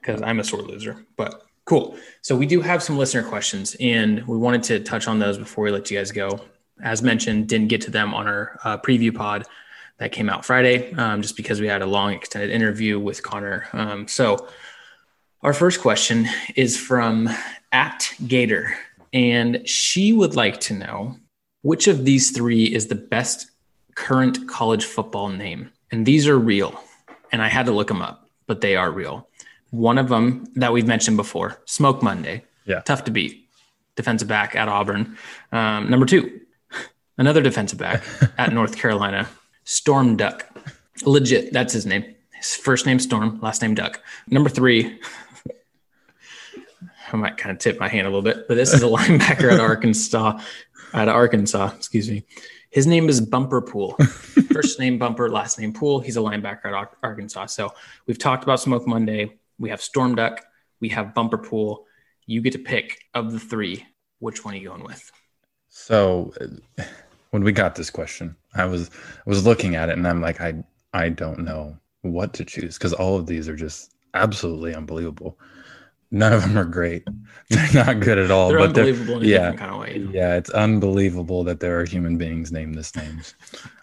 [0.00, 1.04] because I'm a sore loser.
[1.16, 1.96] But cool.
[2.22, 5.64] So we do have some listener questions, and we wanted to touch on those before
[5.64, 6.40] we let you guys go.
[6.82, 9.46] As mentioned, didn't get to them on our uh, preview pod
[9.98, 13.68] that came out Friday, um, just because we had a long extended interview with Connor.
[13.72, 14.48] Um, so
[15.42, 17.28] our first question is from
[17.70, 18.74] at Gator,
[19.12, 21.16] and she would like to know
[21.62, 23.50] which of these three is the best
[23.94, 26.82] current college football name, and these are real,
[27.30, 29.28] and I had to look them up, but they are real.
[29.72, 32.44] One of them that we've mentioned before, Smoke Monday.
[32.66, 32.80] Yeah.
[32.80, 33.48] Tough to beat.
[33.96, 35.16] Defensive back at Auburn.
[35.50, 36.40] Um, number two,
[37.18, 38.04] another defensive back
[38.38, 39.28] at North Carolina,
[39.64, 40.46] Storm Duck.
[41.06, 42.14] Legit, that's his name.
[42.34, 44.02] His first name Storm, last name Duck.
[44.28, 45.00] Number three,
[47.12, 49.50] I might kind of tip my hand a little bit, but this is a linebacker
[49.52, 50.38] at Arkansas.
[50.92, 52.24] At Arkansas, excuse me.
[52.68, 53.96] His name is Bumper Pool.
[54.52, 56.00] First name Bumper, last name Pool.
[56.00, 57.46] He's a linebacker at Ar- Arkansas.
[57.46, 57.72] So
[58.06, 59.38] we've talked about Smoke Monday.
[59.62, 60.44] We have Storm Duck.
[60.80, 61.86] We have Bumper Pool.
[62.26, 63.86] You get to pick of the three.
[64.18, 65.10] Which one are you going with?
[65.68, 66.34] So
[67.30, 68.90] when we got this question, I was
[69.24, 72.76] I was looking at it and I'm like, I I don't know what to choose
[72.76, 75.38] because all of these are just absolutely unbelievable.
[76.10, 77.06] none of them are great.
[77.48, 78.48] They're not good at all.
[78.48, 79.38] They're but they're, unbelievable in a yeah.
[79.38, 79.94] different kind of way.
[79.94, 80.10] you know?
[80.12, 83.36] yeah, it's unbelievable that there are human beings named this names.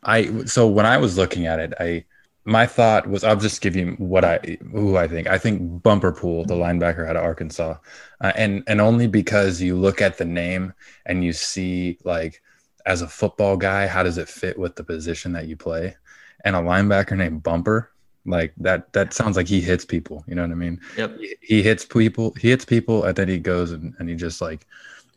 [0.03, 2.03] I so when I was looking at it, I
[2.49, 5.27] my thought was I'll just give you what I who I think.
[5.27, 7.75] I think Bumper Pool, the linebacker out of Arkansas,
[8.21, 10.73] uh, and and only because you look at the name
[11.05, 12.41] and you see like
[12.85, 15.95] as a football guy, how does it fit with the position that you play?
[16.43, 17.91] And a linebacker named Bumper,
[18.25, 20.23] like that that sounds like he hits people.
[20.27, 20.79] You know what I mean?
[20.97, 21.17] Yep.
[21.19, 22.33] He- He hits people.
[22.39, 24.65] He hits people, and then he goes and, and he just like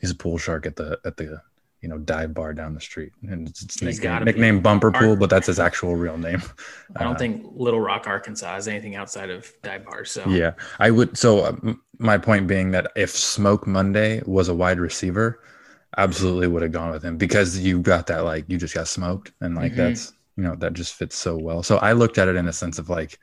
[0.00, 1.40] he's a pool shark at the at the
[1.82, 4.62] you know dive bar down the street, and it's, it's He's nicknamed, gotta be.
[4.62, 6.42] Bumper Pool, but that's his actual real name.
[6.96, 10.10] I don't Uh, think Little Rock, Arkansas is anything outside of dive bars.
[10.12, 11.16] So Yeah, I would.
[11.16, 15.40] So um, my point being that if Smoke Monday was a wide receiver,
[15.98, 19.32] absolutely would have gone with him because you got that like you just got smoked
[19.40, 19.76] and like Mhm.
[19.76, 21.62] that's you know that just fits so well.
[21.62, 23.18] So I looked at it in a sense of like,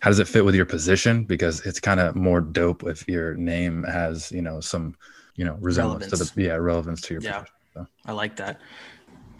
[0.00, 1.24] how does it fit with your position?
[1.24, 4.94] Because it's kind of more dope if your name has you know some
[5.36, 7.32] you know resemblance to the yeah relevance to your Yeah.
[7.40, 7.54] position.
[8.06, 8.60] I like that.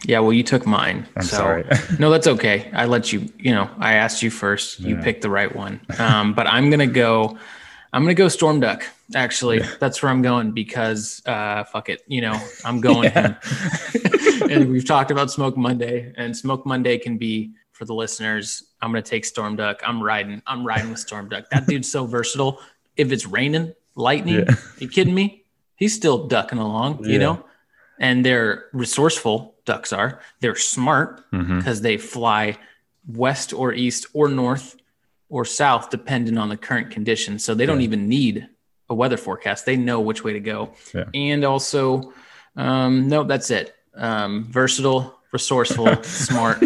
[0.05, 1.07] Yeah, well, you took mine.
[1.15, 1.65] I'm so, sorry.
[1.99, 2.69] no, that's okay.
[2.73, 3.29] I let you.
[3.37, 4.79] You know, I asked you first.
[4.79, 5.03] You Yeah.
[5.03, 5.79] picked the right one.
[5.97, 7.37] Um, but I'm gonna go.
[7.93, 8.83] I'm gonna go Storm Duck.
[9.15, 12.01] Actually, that's where I'm going because uh, fuck it.
[12.07, 13.11] You know, I'm going
[14.49, 18.63] and we've talked about Smoke Monday, and Smoke Monday can be for the listeners.
[18.81, 19.81] I'm gonna take Storm Duck.
[19.85, 20.41] I'm riding.
[20.47, 21.45] I'm riding with Storm Duck.
[21.51, 22.59] That dude's so versatile.
[22.97, 24.55] If it's raining, lightning, Yeah.
[24.79, 25.45] you kidding me?
[25.75, 27.05] He's still ducking along.
[27.05, 27.45] You know,
[28.03, 29.55] and they're resourceful.
[29.65, 30.19] Ducks are.
[30.41, 32.57] They're smart because they fly
[33.07, 34.75] west or east or north
[35.29, 37.45] or south, depending on the current conditions.
[37.45, 38.49] So they don't even need
[38.89, 39.65] a weather forecast.
[39.65, 40.73] They know which way to go.
[40.93, 41.05] Yeah.
[41.13, 42.13] And also,
[42.57, 43.73] um, no, that's it.
[43.95, 46.61] Um, versatile, resourceful, smart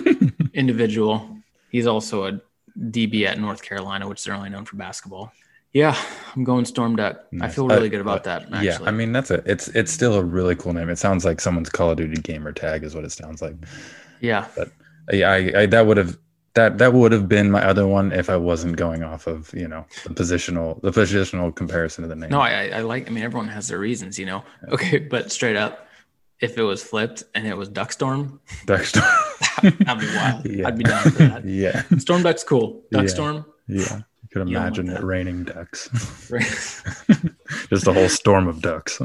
[0.56, 1.38] individual.
[1.70, 2.42] He's also a
[2.80, 5.32] DB at North Carolina, which they're only known for basketball.
[5.74, 5.96] Yeah,
[6.36, 7.24] I'm going Storm Duck.
[7.42, 8.42] I feel really Uh, good about uh, that.
[8.44, 8.66] Actually.
[8.66, 9.44] Yeah, I mean that's it.
[9.46, 10.90] It's it's still a really cool name.
[10.90, 13.56] It sounds like someone's Call of Duty gamer tag is what it sounds like.
[14.22, 14.72] yeah, but
[15.12, 16.18] Yeah, I, I that would have
[16.56, 19.68] that that would have been my other one if I wasn't going off of you
[19.68, 22.30] know the positional the positional comparison of the name.
[22.32, 23.08] No, I, I- like.
[23.08, 24.44] I mean, everyone has their reasons, you know.
[24.70, 25.88] Okay, but straight up,
[26.40, 29.02] if it was flipped and it was Duckstorm, Dexter.
[29.62, 30.46] that'd be wild.
[30.50, 30.68] Yeah.
[30.68, 31.46] I'd be down for that.
[31.64, 32.82] yeah, Storm Duck's cool.
[32.92, 33.00] Yeah.
[33.02, 34.00] Duckstorm, yeah.
[34.17, 35.90] You could imagine it raining ducks.
[36.32, 36.44] right?
[37.70, 39.02] Just a whole storm of ducks.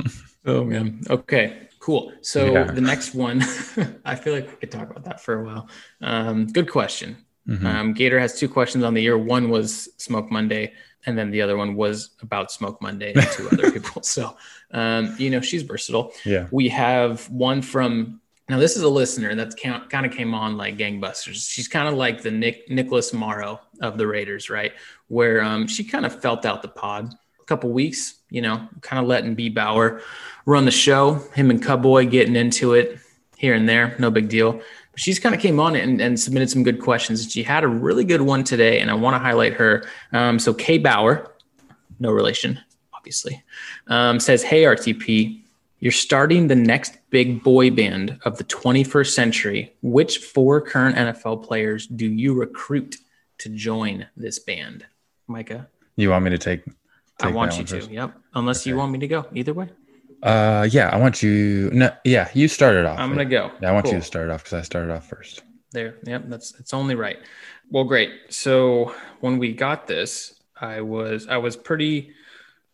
[0.47, 1.01] oh man.
[1.11, 2.13] Okay, cool.
[2.23, 2.65] So Yeah.
[2.65, 3.43] the next one,
[4.05, 5.69] I feel like we could talk about that for a while.
[6.01, 7.17] Um, good question.
[7.49, 7.65] Mhm.
[7.65, 9.19] Um, Gator has two questions on the year.
[9.19, 10.73] One was Smoke Monday,
[11.07, 14.03] and then the other one was about Smoke Monday and two other people.
[14.03, 14.37] So,
[14.71, 16.13] um, you know, she's versatile.
[16.25, 16.47] Yeah.
[16.53, 18.59] We have one from now.
[18.61, 19.57] This is a listener that
[19.91, 21.51] kind of came on like gangbusters.
[21.51, 24.73] She's kind of like the Nick Nicholas Morrow of the Raiders, right?
[25.09, 28.15] Where um, she kind of felt out the pod a couple weeks.
[28.31, 30.01] You know, kind of letting B Bauer
[30.47, 31.15] run the show.
[31.35, 32.99] Him and Cowboy getting into it
[33.37, 34.53] here and there, no big deal.
[34.53, 37.31] But she's kind of came on and, and submitted some good questions.
[37.31, 39.85] She had a really good one today, and I want to highlight her.
[40.13, 41.35] Um, so Kay Bauer,
[41.99, 42.61] no relation,
[42.95, 43.43] obviously,
[43.89, 45.43] um, says, "Hey RTP,
[45.83, 49.75] you're starting the next big boy band of the 21st century.
[49.83, 52.99] Which four current NFL players do you recruit
[53.43, 54.87] to join this band?"
[55.29, 56.63] Micah, You want me to take?
[57.21, 57.75] I want you to.
[57.77, 57.91] first?
[57.91, 58.15] Yep.
[58.35, 59.27] Unless you want me to go.
[59.33, 59.69] Either way,
[60.23, 60.89] Uh, yeah.
[60.89, 61.71] I want you.
[61.73, 62.29] No, yeah.
[62.35, 62.99] You started off.
[62.99, 63.51] I'm gonna go.
[63.61, 65.43] Yeah, I want you to start off because I started off first.
[65.73, 65.97] There.
[66.05, 66.25] Yep.
[66.29, 67.19] That's it's only right.
[67.71, 68.11] Well, great.
[68.29, 72.13] So when we got this, I was I was pretty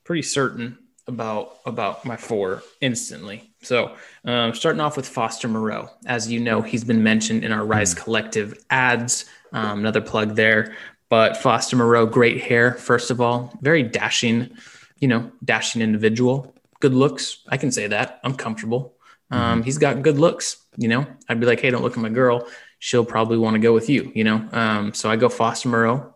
[0.04, 3.50] pretty certain about about my four instantly.
[3.62, 7.64] So um, starting off with Foster Moreau, as you know, he's been mentioned in our
[7.64, 9.24] Rise Collective ads.
[9.52, 10.76] Um, another plug there.
[11.08, 12.74] But Foster Moreau, great hair.
[12.74, 14.50] First of all, very dashing,
[14.98, 16.54] you know, dashing individual.
[16.80, 17.38] Good looks.
[17.48, 18.20] I can say that.
[18.22, 18.94] I'm comfortable.
[19.30, 20.58] Um, he's got good looks.
[20.76, 22.46] You know, I'd be like, hey, don't look at my girl.
[22.78, 24.12] She'll probably want to go with you.
[24.14, 26.14] You know, um, so I go Foster Moreau,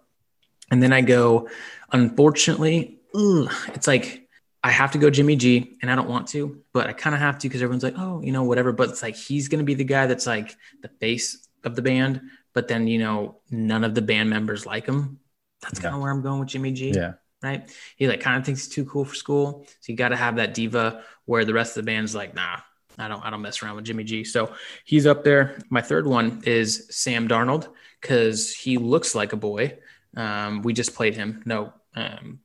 [0.70, 1.48] and then I go.
[1.90, 4.28] Unfortunately, ugh, it's like
[4.62, 7.20] I have to go Jimmy G, and I don't want to, but I kind of
[7.20, 8.72] have to because everyone's like, oh, you know, whatever.
[8.72, 11.82] But it's like he's going to be the guy that's like the face of the
[11.82, 15.18] band, but then you know, none of the band members like him.
[15.62, 17.14] That's kind of where I'm going with Jimmy G Yeah.
[17.42, 17.70] right?
[17.96, 19.66] He like kind of thinks he's too cool for school.
[19.80, 22.58] So you got to have that diva where the rest of the band's like, nah,
[22.98, 24.24] I don't, I don't mess around with Jimmy G.
[24.24, 25.58] So he's up there.
[25.70, 27.68] My third one is Sam Darnold
[28.00, 29.78] because he looks like a boy.
[30.16, 31.42] Um, we just played him.
[31.46, 32.40] No, um,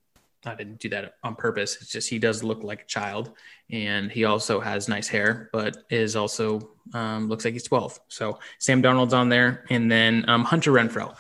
[0.48, 1.78] I didn't do that on purpose.
[1.82, 3.32] It's just he does look like a child,
[3.70, 8.00] and he also has nice hair, but is also um, looks like he's 12.
[8.08, 11.16] So Sam Darnold's on there, and then um, Hunter Renfrow.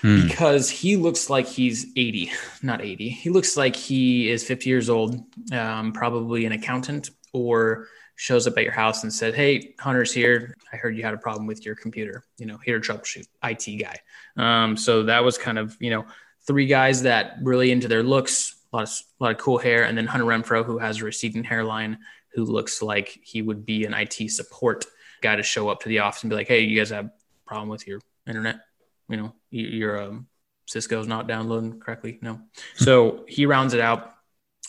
[0.00, 0.28] Hmm.
[0.28, 2.30] because he looks like he's 80,
[2.62, 3.08] not 80.
[3.08, 5.20] He looks like he is 50 years old,
[5.52, 10.56] um, probably an accountant, or shows up at your house and said, Hey, Hunter's here.
[10.72, 13.80] I heard you had a problem with your computer, you know, here to troubleshoot, IT
[13.80, 13.98] guy.
[14.36, 16.04] Um, so that was kind of, you know,
[16.46, 18.90] three guys that really into their looks, a lot of,
[19.20, 19.84] a lot of cool hair.
[19.84, 21.98] And then Hunter Renfrow, who has a receding hairline,
[22.34, 24.86] who looks like he would be an IT support
[25.22, 27.12] guy to show up to the office and be like, Hey, you guys have a
[27.46, 28.60] problem with your internet?
[29.08, 30.26] You know, your um,
[30.66, 32.18] Cisco's not downloading correctly.
[32.22, 32.40] No.
[32.76, 34.14] So he rounds it out.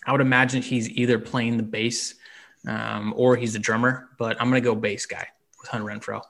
[0.05, 2.15] I would imagine he's either playing the bass
[2.67, 5.27] um, or he's the drummer, but I'm going to go bass guy
[5.59, 6.21] with Hunter Renfrow.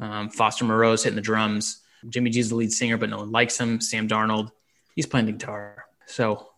[0.00, 1.82] Um, Foster Moreau's hitting the drums.
[2.08, 3.80] Jimmy G's the lead singer, but no one likes him.
[3.80, 4.50] Sam Darnold,
[4.94, 5.86] he's playing the guitar.
[6.06, 6.48] So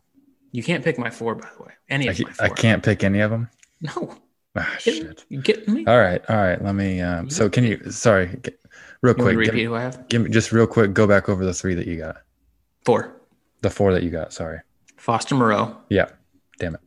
[0.52, 1.72] you can't pick my four, by the way.
[1.88, 2.46] Any I, of my four.
[2.46, 3.48] I can't pick any of them.
[3.80, 4.16] No.
[4.56, 5.24] Ah, shit.
[5.28, 5.86] You getting me?
[5.86, 6.62] All right, all right.
[6.62, 7.00] Let me.
[7.00, 7.90] Um, so can you?
[7.90, 8.58] Sorry, get,
[9.00, 9.36] real You quick.
[9.36, 10.08] to Give, repeat who I have?
[10.08, 10.92] give me just real quick.
[10.92, 12.16] Go back over the three that you got.
[12.84, 13.12] Four.
[13.62, 14.32] The four that you got.
[14.32, 14.58] Sorry.
[14.96, 16.06] Foster Moreau, Yeah.
[16.58, 16.80] Damn it.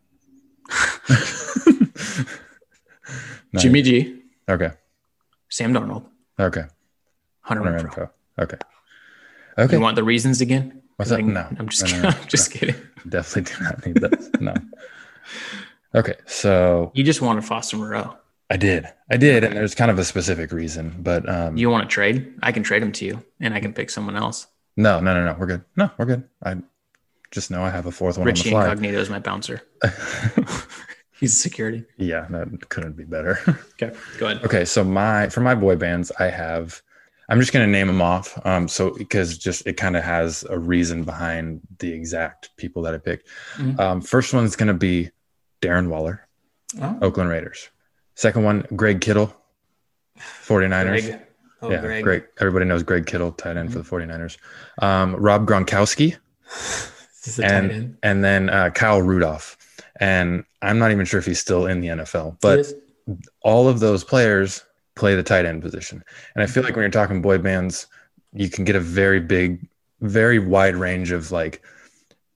[3.52, 4.72] No, Jimmy G, Okay.
[5.50, 6.06] Sam Darnold,
[6.40, 6.64] Okay.
[7.42, 7.84] Hunter Hunter Renfrow.
[7.86, 8.12] info.
[8.40, 8.58] Okay.
[9.58, 9.76] Okay.
[9.76, 10.83] You want the reasons again?
[10.98, 11.18] What's that?
[11.18, 11.48] Like, No.
[11.60, 12.02] I'm just No, no, kidding.
[12.12, 12.76] no, I'm just kidding.
[13.10, 14.32] Definitely do not need those.
[14.40, 14.54] no.
[15.96, 16.16] Okay.
[16.26, 18.18] So You just wanted Foster Moreau.
[18.50, 18.86] I did.
[19.10, 19.44] I did.
[19.44, 22.34] And there's kind of a specific reason, but um, You want to trade?
[22.44, 24.48] I can trade him to you, and I can pick someone else.
[24.78, 25.36] no, no, no, no.
[25.40, 25.64] We're good.
[25.76, 26.24] No, we're good.
[26.44, 26.58] I
[27.32, 29.62] just know I have a fourth one Richie on the Incognito is my bouncer.
[31.20, 31.84] He's security.
[31.98, 33.40] yeah, that couldn't be better.
[33.82, 34.44] Okay, go ahead.
[34.44, 36.82] Okay, so my for my boy bands, I have.
[37.30, 38.40] I'm just gonna name them off.
[38.46, 42.94] Um, so because just it kind of has a reason behind the exact people that
[42.94, 43.28] I picked.
[43.58, 43.80] Mhm.
[43.80, 45.10] Um, first one's gonna be
[45.62, 46.28] Darren Waller,
[46.82, 47.70] Oh, Oakland Raiders.
[48.16, 49.36] Second one, Greg Kittle,
[50.20, 51.06] 49ers.
[51.06, 51.20] Greg.
[51.62, 52.04] Oh, yeah, Greg.
[52.04, 52.24] Greg.
[52.40, 54.38] Everybody knows Greg Kittle, tight end for the 49ers.
[54.82, 56.18] Um, Rob Gronkowski,
[57.24, 59.58] This is a tight and and then uh, Kyle Rudolph.
[60.00, 62.66] And I'm not even sure if he's still in the NFL, but
[63.42, 64.64] all of those players
[64.96, 66.04] play the tight end position.
[66.36, 67.88] And I feel like when you're talking boy bands,
[68.34, 69.68] you can get a very big,
[70.02, 71.62] very wide range of like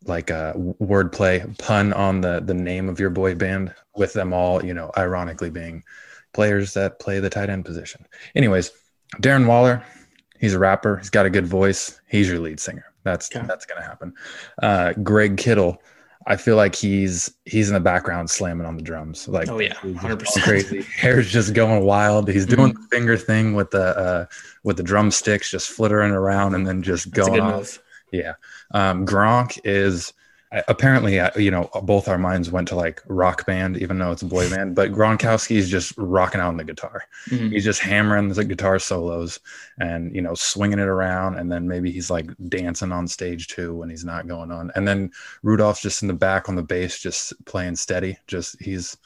[0.06, 4.64] like uh wordplay, pun on the the name of your boy band with them all,
[4.64, 5.84] you know, ironically being
[6.34, 8.06] players that play the tight end position.
[8.36, 8.72] Anyways,
[9.18, 9.84] Darren Waller,
[10.40, 12.86] he's a rapper, he's got a good voice, he's your lead singer.
[13.04, 13.46] That's Okay.
[13.48, 14.14] that's gonna happen.
[14.62, 15.82] Uh Greg Kittle,
[16.30, 19.28] I feel like he's he's in the background slamming on the drums.
[19.30, 20.44] Like Oh, yeah, 100%.
[20.44, 20.82] crazy.
[20.98, 22.28] Hair's just going wild.
[22.30, 24.26] He's doing the finger thing with the uh,
[24.64, 27.54] with the drumsticks, just flittering around and then just That's going off.
[27.56, 27.82] move.
[28.12, 28.34] Yeah.
[28.72, 30.12] Um, Gronk is
[30.52, 34.22] apparently, uh, you know, both our minds went to like rock band, even though it's
[34.22, 34.76] a boy band.
[34.76, 37.04] But Gronkowski is just rocking out on the guitar.
[37.30, 37.52] Mhm.
[37.52, 39.40] He's just hammering the guitar solos
[39.80, 43.76] and you know swinging it around, and then maybe he's like dancing on stage too
[43.76, 44.72] when he's not going on.
[44.76, 45.12] And then
[45.44, 48.18] Rudolph's just in the back on the bass, just playing steady.
[48.28, 48.98] Just he's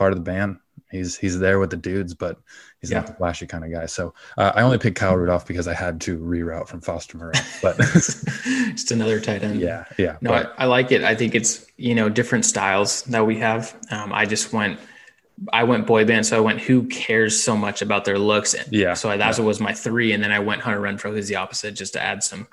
[0.00, 0.56] part of the band.
[0.90, 2.40] He's he's there with the dudes, but
[2.80, 3.86] he's not the flashy kind of guy.
[3.86, 7.38] So uh, I only picked Kyle Rudolph because I had to reroute from Foster Moreau.
[7.62, 9.60] But Just another tight end.
[9.60, 10.16] yeah, yeah.
[10.20, 11.04] No, but- I, I like it.
[11.04, 13.76] I think it's you know different styles that we have.
[13.92, 14.80] Um, I just went,
[15.52, 16.60] I went boy band, so I went.
[16.60, 18.56] Who cares so much about their looks?
[18.72, 21.36] Yeah, So that what was my three, and then I went Hunter Renfrow, who's the
[21.36, 22.48] opposite, just to add some,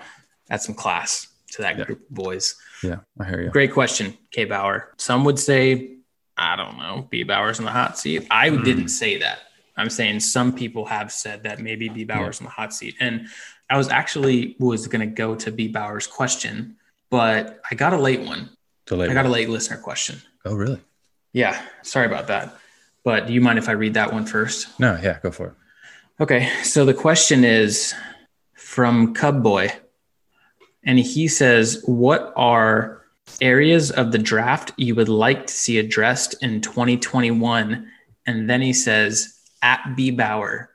[0.52, 1.86] add some class to that Yeah.
[1.86, 2.56] group of boys.
[2.84, 3.50] yeah, I hear you.
[3.50, 4.94] Great question, K Bauer.
[4.98, 5.97] Some would say,
[6.38, 8.28] I don't know, B Bauer's in the hot seat.
[8.30, 8.64] I Hmm.
[8.64, 9.40] didn't say that.
[9.76, 12.96] I'm saying some people have said that maybe B Bauer's in the hot seat.
[13.00, 13.28] And
[13.70, 16.78] I was actually was going to go to B Bauer's question,
[17.10, 18.50] but I got a late one.
[18.86, 20.22] Delayed I got a late listener question.
[20.46, 20.80] oh, really?
[21.34, 22.56] Yeah, sorry about that.
[23.04, 24.80] But do you mind if I read that one first?
[24.80, 25.54] No, yeah, go for it.
[26.20, 27.94] Okay, so the question is
[28.56, 29.72] from Cub Boy,
[30.84, 33.04] and he says, "What are
[33.42, 37.88] areas of the draft you would like to see addressed in 2021?"
[38.26, 40.70] And then he says, "At B Bauer,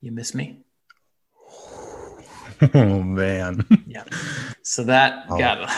[0.00, 0.58] you miss me."
[2.74, 4.04] Oh man, Yeah.
[4.62, 5.36] So that Oh.
[5.38, 5.68] got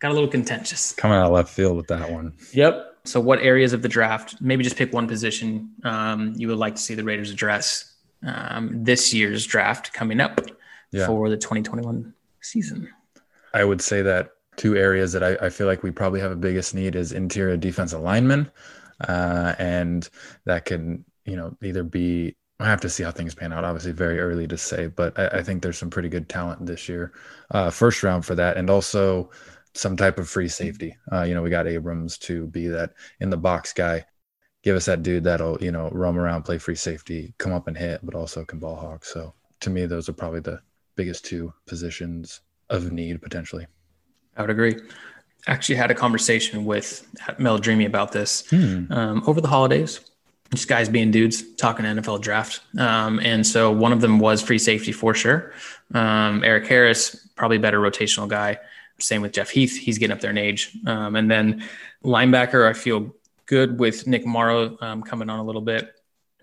[0.00, 0.92] got a little contentious.
[0.92, 2.32] coming out of left field with that one.
[2.52, 2.90] Yep.
[3.04, 4.40] So, what areas of the draft?
[4.40, 7.92] Maybe just pick one position um, you would like to see the Raiders address
[8.26, 10.40] um, this year's draft coming up
[10.90, 11.06] Yeah.
[11.06, 12.88] for the 2021 season.
[13.52, 16.36] I would say that two areas that I, I feel like we probably have a
[16.36, 18.50] biggest need is interior defensive linemen,
[19.06, 20.08] uh, and
[20.44, 22.36] that can you know either be.
[22.60, 23.64] I have to see how things pan out.
[23.64, 26.88] Obviously, very early to say, but I, I think there's some pretty good talent this
[26.88, 27.12] year,
[27.50, 29.30] uh, first round for that, and also
[29.74, 30.96] some type of free safety.
[31.12, 34.04] Uh, you know, we got Abrams to be that in the box guy.
[34.62, 37.76] Give us that dude that'll you know roam around, play free safety, come up and
[37.76, 39.04] hit, but also can ball hawk.
[39.04, 40.60] So to me, those are probably the
[40.96, 42.40] biggest two positions
[42.70, 43.66] of need potentially.
[44.36, 44.76] I would agree.
[45.46, 47.06] Actually, had a conversation with
[47.38, 48.90] Mel Dreamy about this Hmm.
[48.90, 50.00] um, over the holidays.
[50.52, 54.58] Just guys being dudes talking NFL draft, um, and so one of them was free
[54.58, 55.52] safety for sure.
[55.94, 58.58] Um, Eric Harris, probably better rotational guy.
[59.00, 59.76] Same with Jeff Heath.
[59.76, 60.70] He's getting up there in age.
[60.86, 61.64] Um, and then
[62.04, 63.14] linebacker, I feel
[63.46, 65.92] good with Nick Morrow um, coming on a little bit.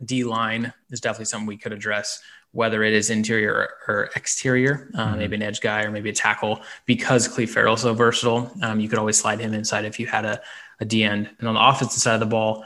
[0.04, 2.22] D line is definitely something we could address,
[2.54, 6.14] whether it is interior or, or exterior, uh, maybe an edge guy or maybe a
[6.14, 6.62] tackle.
[6.86, 10.26] Because Cleve Ferrell's so versatile, um, you could always slide him inside if you had
[10.26, 10.42] a,
[10.80, 11.30] a D end.
[11.40, 12.66] And on the offensive side of the ball,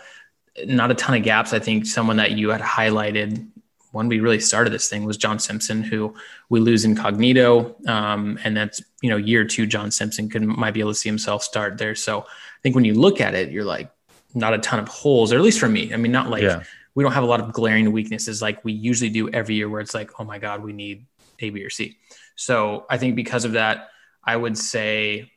[0.65, 1.53] not a ton of gaps.
[1.53, 3.47] I think someone that you had highlighted
[3.91, 6.15] when we really started this thing was John Simpson, who
[6.49, 9.65] we lose incognito, um, and that's you know year two.
[9.65, 11.95] John Simpson could might be able to see himself start there.
[11.95, 13.89] So I think when you look at it, you're like
[14.33, 15.93] not a ton of holes, or at least for me.
[15.93, 16.63] I mean, not like Yeah.
[16.95, 19.81] We don't have a lot of glaring weaknesses like we usually do every year, where
[19.81, 21.05] it's like, oh my god, we need
[21.39, 21.97] A, B, or C.
[22.35, 23.89] So I think because of that,
[24.23, 25.31] I would say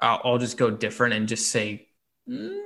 [0.00, 1.86] I'll, I'll just go different and just say
[2.28, 2.58] mm,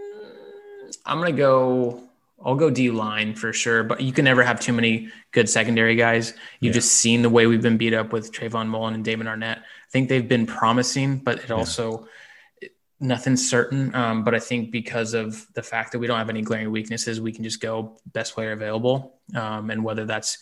[1.06, 2.02] I'm gonna go.
[2.44, 5.96] I'll go D line for sure, but you can never have too many good secondary
[5.96, 6.34] guys.
[6.60, 6.78] You've Yeah.
[6.78, 9.58] just seen the way we've been beat up with Trayvon Mullen and Damon Arnette.
[9.58, 12.06] I think they've been promising, but it also
[13.00, 13.94] nothing's certain.
[13.94, 17.20] Um, but I think because of the fact that we don't have any glaring weaknesses,
[17.20, 20.38] we can just go best player available, um, and whether that's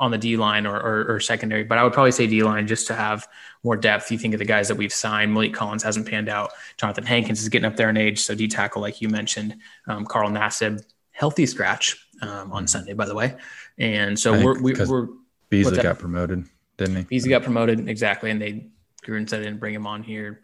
[0.00, 1.64] on the D line or, or, or secondary.
[1.64, 3.26] But I would probably say D line just to have
[3.64, 4.12] more depth.
[4.12, 5.36] You think of the guys that we've signed.
[5.36, 6.52] Maliek Collins hasn't panned out.
[6.76, 9.56] Jonathan Hankins is getting up there in age, so D tackle, like you mentioned.
[9.88, 13.36] Um, Carl Nassib, healthy scratch um, on Sunday, by the way.
[13.76, 15.08] And so we're we, we're
[15.50, 16.44] Beasley got promoted,
[16.76, 17.02] didn't he?
[17.02, 18.68] Beasley got promoted exactly, and they
[19.04, 20.42] Gruden said they didn't bring him on here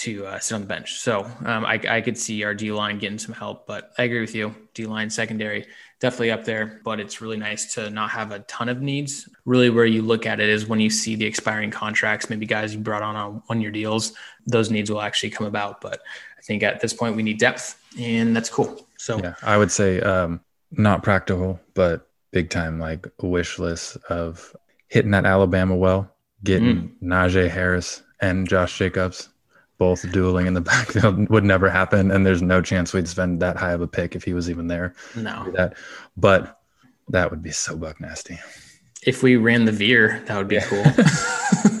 [0.00, 0.98] to uh, sit on the bench.
[0.98, 4.20] So um, I, I could see our D line getting some help, but I agree
[4.20, 4.54] with you.
[4.74, 5.66] D line secondary
[6.00, 9.28] definitely up there, but it's really nice to not have a ton of needs.
[9.44, 12.74] Really, where you look at it is when you see the expiring contracts, maybe guys
[12.74, 14.14] you brought on on one year deals,
[14.46, 15.80] those needs will actually come about.
[15.80, 16.00] But
[16.38, 18.86] I think at this point we need depth, and that's cool.
[18.96, 20.40] So Yeah, I would say um,
[20.72, 24.56] not practical, but big time like wish list of
[24.88, 26.10] hitting that Alabama well,
[26.42, 29.28] getting Najee Harris and Josh Jacobs
[29.80, 33.56] both dueling in the backfield would never happen, and there's no chance we'd spend that
[33.56, 34.94] high of a pick if he was even there.
[35.16, 35.74] no, That,
[36.16, 36.60] but
[37.08, 38.38] that would be so buck nasty.
[39.04, 40.84] if we ran the veer, that would be cool.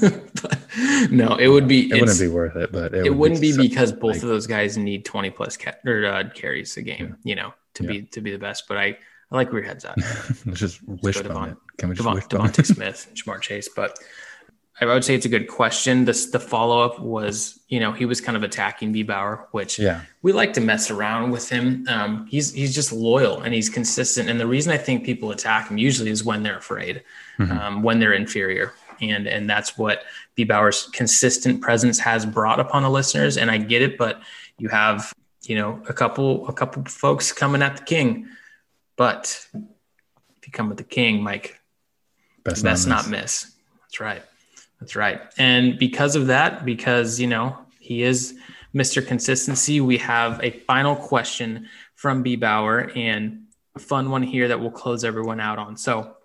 [1.10, 1.90] no, it would be.
[1.90, 4.22] It wouldn't be worth it, but it, it would wouldn't be so- because both like-
[4.22, 7.84] of those guys need 20 plus ca- or uh, carries a game, you know, to
[7.84, 7.90] Yeah.
[7.90, 8.64] be to be the best.
[8.68, 8.96] But I,
[9.30, 9.96] I like where your head's at.
[10.46, 11.56] Let's just wishbone Devon- it.
[11.78, 12.66] Can we just Devon, Devontae it?
[12.66, 13.98] Smith, Ja'Marr Chase, but
[14.80, 16.04] I would say it's a good question.
[16.06, 19.78] This the follow up was, you know, he was kind of attacking B Bauer, which
[19.78, 21.84] Yeah, we like to mess around with him.
[21.88, 24.30] Um, he's he's just loyal and he's consistent.
[24.30, 27.02] And the reason I think people attack him usually is when they're afraid,
[27.38, 27.50] Mhm.
[27.60, 28.72] um, when they're inferior,
[29.02, 30.04] and and that's what
[30.34, 33.36] B Bauer's consistent presence has brought upon the listeners.
[33.36, 34.22] And I get it, but
[34.58, 35.12] you have
[35.42, 38.28] you know a couple a couple folks coming at the king,
[38.96, 41.60] but if you come with the king, Mike,
[42.44, 43.20] best, best not not miss.
[43.20, 43.46] miss.
[43.82, 44.22] That's right.
[44.80, 45.20] That's right.
[45.36, 48.38] And because of that, because you know he is
[48.74, 49.06] Mr.
[49.06, 54.58] Consistency, we have a final question from B Bauer and a fun one here that
[54.58, 55.76] we'll close everyone out on.
[55.76, 56.16] So,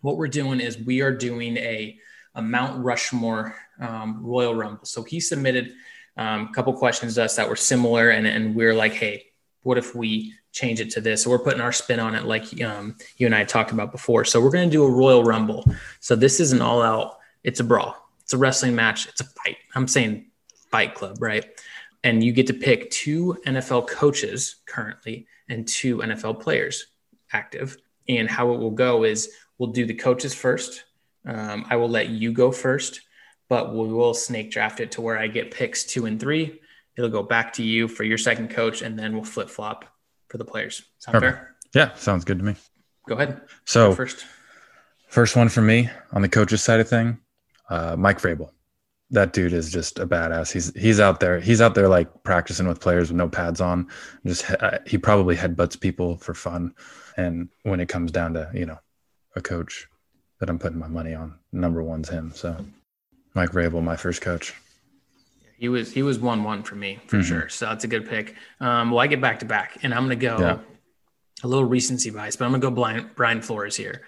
[0.00, 1.98] what we're doing is we are doing a,
[2.34, 4.84] a Mount Rushmore um, Royal Rumble.
[4.84, 5.74] So he submitted
[6.16, 9.26] um, a couple questions to us that were similar, and and we're like, hey,
[9.62, 11.22] what if we change it to this?
[11.22, 14.24] So we're putting our spin on it, like um, you and I talked about before.
[14.24, 15.64] So we're going to do a Royal Rumble.
[16.00, 17.19] So this is an all out.
[17.44, 17.96] It's a brawl.
[18.22, 19.08] It's a wrestling match.
[19.08, 19.56] It's a fight.
[19.74, 20.26] I'm saying
[20.70, 21.44] Fight Club, right?
[22.04, 26.86] And you get to pick two NFL coaches currently and two NFL players
[27.32, 27.76] active.
[28.08, 30.84] And how it will go is we'll do the coaches first.
[31.26, 33.02] Um, I will let you go first,
[33.48, 36.60] but we will snake draft it to where I get picks two and three.
[36.96, 39.84] It'll go back to you for your second coach, and then we'll flip flop
[40.28, 40.82] for the players.
[40.98, 41.38] Sound Perfect.
[41.38, 41.56] fair?
[41.74, 42.56] Yeah, sounds good to me.
[43.08, 43.42] Go ahead.
[43.64, 44.24] So Go first.
[45.08, 47.18] First one for me on the coaches side of thing,
[47.70, 48.50] uh, Mike Vrabel.
[49.12, 50.52] That dude is just a badass.
[50.52, 51.40] He's he's out there.
[51.40, 53.88] He's out there like practicing with players with no pads on.
[54.24, 56.74] Just uh, he probably headbutts people for fun.
[57.16, 58.78] And when it comes down to you know
[59.34, 59.88] a coach
[60.38, 62.30] that I'm putting my money on, number one's him.
[62.34, 62.56] So
[63.34, 64.54] Mike Vrabel, my first coach.
[65.58, 67.24] He was he was one one for me for Mhm.
[67.24, 67.48] sure.
[67.48, 68.36] So that's a good pick.
[68.60, 70.58] Um, well, I get back to back, and I'm gonna go Yeah.
[71.42, 74.02] a little recency bias, but I'm gonna go Brian, Brian Flores here,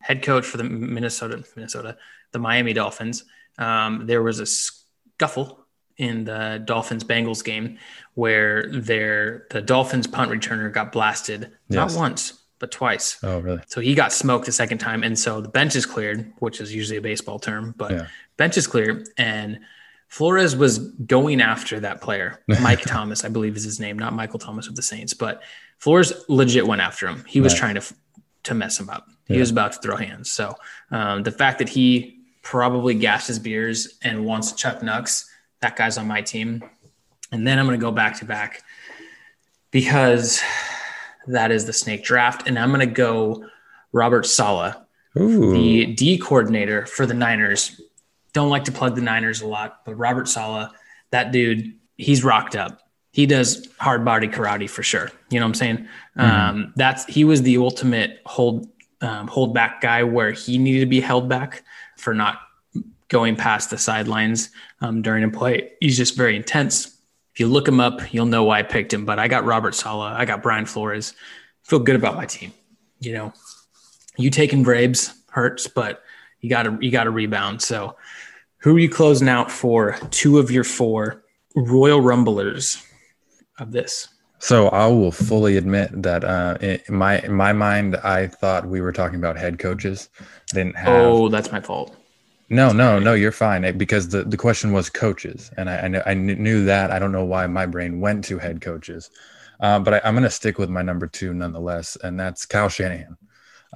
[0.00, 1.96] head coach for the Minnesota Minnesota
[2.32, 3.24] the Miami Dolphins.
[3.58, 5.64] Um, there was a scuffle
[5.96, 7.78] in the Dolphins Bengals game
[8.14, 13.18] where their the Dolphins punt returner got blasted not once but twice.
[13.22, 13.62] Oh really?
[13.68, 16.74] So he got smoked the second time, and so the bench is cleared, which is
[16.74, 18.06] usually a baseball term, but Yeah.
[18.36, 19.60] bench is clear, and
[20.08, 24.38] Flores was going after that player, Mike Thomas, I believe is his name, not Michael
[24.40, 25.40] Thomas of the Saints, but
[25.78, 27.24] Flores legit went after him.
[27.28, 27.58] He was Right.
[27.60, 27.94] trying to
[28.44, 29.06] to mess him up.
[29.28, 29.40] He Yeah.
[29.40, 30.32] was about to throw hands.
[30.32, 30.56] So
[30.90, 35.04] um, the fact that he probably gassed his beers and wants Chuck Nux,
[35.60, 36.64] that guy's on my team.
[37.30, 38.62] And then I'm going to go back to back
[39.70, 40.40] because
[41.26, 43.44] that is the snake draft, and I'm going to go
[43.92, 44.74] Robert Saleh
[45.18, 45.52] Ooh.
[45.52, 47.80] the D coordinator for the Niners.
[48.32, 50.70] Don't like to plug the Niners a lot, but Robert Saleh,
[51.10, 52.80] that dude, he's rocked up.
[53.12, 55.10] He does hard body karate for sure.
[55.30, 55.88] You know what I'm saying?
[56.16, 58.68] Um, that's he was the ultimate hold
[59.00, 61.62] um, hold back guy where he needed to be held back
[61.96, 62.40] for not
[63.08, 65.72] going past the sidelines um, during a play.
[65.80, 66.86] He's just very intense.
[67.32, 69.04] If you look him up, you'll know why I picked him.
[69.04, 70.12] But I got Robert Saleh.
[70.12, 71.14] I got Brian Flores.
[71.62, 72.52] Feel good about my team.
[73.00, 73.32] You know,
[74.16, 76.02] you taking Vrabes hurts, but
[76.40, 77.62] you got to you got to rebound.
[77.62, 77.96] So,
[78.58, 81.24] who are you closing out for two of your four
[81.54, 82.84] Royal Rumblers
[83.58, 84.08] of this?
[84.40, 88.80] So I will fully admit that uh, in my in my mind, I thought we
[88.80, 90.08] were talking about head coaches.
[90.52, 91.06] Didn't have.
[91.06, 91.96] Oh, that's my fault.
[92.48, 93.14] No, no, no.
[93.14, 96.64] You're fine eh, because the, the question was coaches, and I I, kn- I knew
[96.66, 96.90] that.
[96.90, 99.10] I don't know why my brain went to head coaches,
[99.60, 102.68] um, but I, I'm going to stick with my number two nonetheless, and that's Kyle
[102.68, 103.16] Shanahan.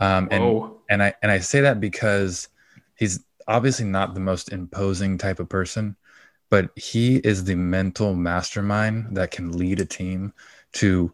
[0.01, 2.49] Um, and and I and I say that because
[2.95, 5.97] he's obviously not the most imposing type of person,
[6.53, 10.35] but he is the mental mastermind that can lead a team
[10.71, 11.11] to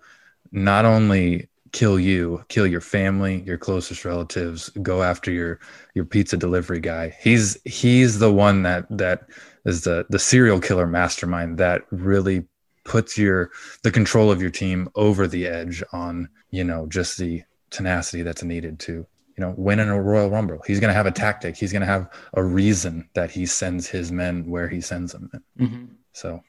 [0.50, 5.60] not only kill you, kill your family, your closest relatives, go after your
[5.94, 7.16] your pizza delivery guy.
[7.20, 9.28] He's he's the one that that
[9.64, 12.44] is the the serial killer mastermind that really
[12.82, 13.52] puts your
[13.84, 18.42] the control of your team over the edge on, you know, just the tenacity that's
[18.42, 19.06] needed to
[19.38, 21.80] you know win in a royal rumble he's going to have a tactic he's going
[21.80, 25.88] to have a reason that he sends his men where he sends them mhm.
[26.12, 26.42] so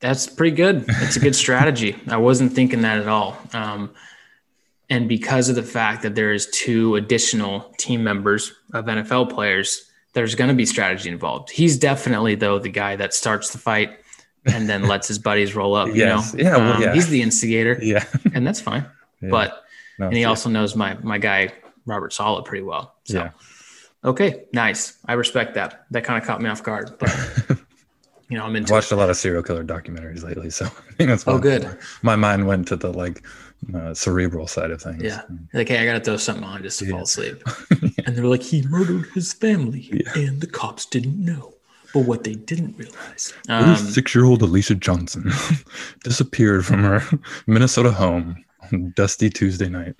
[0.00, 0.84] that's pretty good.
[0.86, 1.96] That's a good strategy.
[2.08, 3.36] I wasn't thinking that at all.
[3.52, 3.94] Um,
[4.88, 9.90] and because of the fact that there is two additional team members of NFL players,
[10.12, 11.50] there's going to be strategy involved.
[11.50, 13.98] He's definitely though the guy that starts the fight
[14.44, 15.88] and then lets his buddies roll up.
[15.88, 16.94] You know, Yeah, well, Um, yeah.
[16.94, 18.86] he's the instigator, yeah, and that's fine.
[19.20, 19.30] Yeah.
[19.30, 19.64] But
[19.98, 20.28] No, and he yeah.
[20.28, 21.52] also knows my my guy
[21.86, 22.94] Robert Saleh pretty well.
[23.04, 23.30] So yeah
[24.04, 24.98] okay, nice.
[25.06, 25.86] I respect that.
[25.90, 27.10] That kind of caught me off guard, but
[28.28, 28.70] you know I'm into.
[28.72, 28.74] it.
[28.74, 31.76] watched a lot of serial killer documentaries lately so i think that's Oh, good.
[32.02, 33.24] my mind went to the like
[33.74, 35.22] uh, cerebral side of things Yeah.
[35.54, 37.02] Like, hey, I gotta throw something on just to fall Yeah.
[37.02, 37.42] asleep.
[38.06, 40.12] and they're like, he murdered his family, Yeah.
[40.14, 41.54] and the cops didn't know.
[41.94, 45.32] But what they didn't realize, um, six-year-old alicia johnson
[46.04, 47.02] disappeared from her
[47.46, 49.94] minnesota home on dusty tuesday night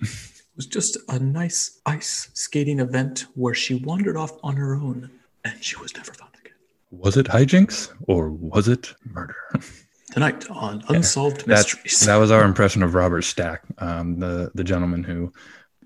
[0.57, 5.09] was just a nice ice skating event where she wandered off on her own,
[5.45, 6.53] and she was never found again.
[6.91, 9.35] was it hijinks or was it murder
[10.11, 14.63] Tonight on Unsolved That's Mysteries, that was our impression of Robert Stack, um, the the
[14.63, 15.31] gentleman who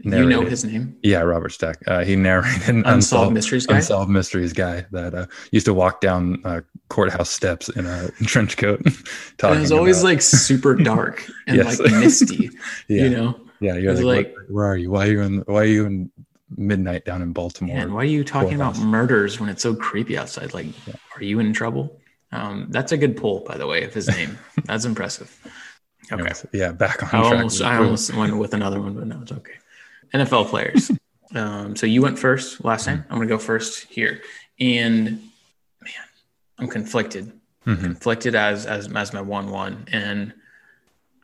[0.03, 1.77] you know his name, yeah Robert Stack.
[1.87, 3.77] Uh, he narrated an Unsolved Mysteries guy.
[3.77, 8.57] Unsolved Mysteries guy that uh, used to walk down uh, courthouse steps in a trench
[8.57, 8.81] coat.
[9.43, 11.79] And it was always about- like super dark and Yes.
[11.79, 12.49] like misty,
[12.87, 13.39] yeah, you know.
[13.61, 13.75] Yeah.
[13.75, 14.91] You're like, was "What- where are you?
[14.91, 15.37] Why are you in?
[15.47, 16.11] Why are you in
[16.57, 17.75] midnight down in Baltimore?
[17.77, 18.85] Man, why are you talking about courthouse.
[18.85, 20.53] murders when it's so creepy outside?
[20.53, 20.67] Like,
[21.15, 21.97] are you in trouble?
[22.33, 24.37] Um, that's a good pull, by the way, of his name.
[24.63, 25.37] That's impressive.
[26.05, 26.13] Okay.
[26.13, 27.33] Anyways, yeah, back on I track.
[27.33, 29.55] almost, I almost went with another one, but no, it's okay.
[30.13, 30.91] NFL players.
[31.35, 33.03] um, so you went first last time.
[33.09, 34.21] I'm going to go first here.
[34.61, 35.03] And
[35.81, 36.07] man,
[36.57, 37.33] I'm conflicted.
[37.67, 37.81] Mhm.
[37.81, 39.85] Conflicted as, as, as my 1 1.
[39.91, 40.33] And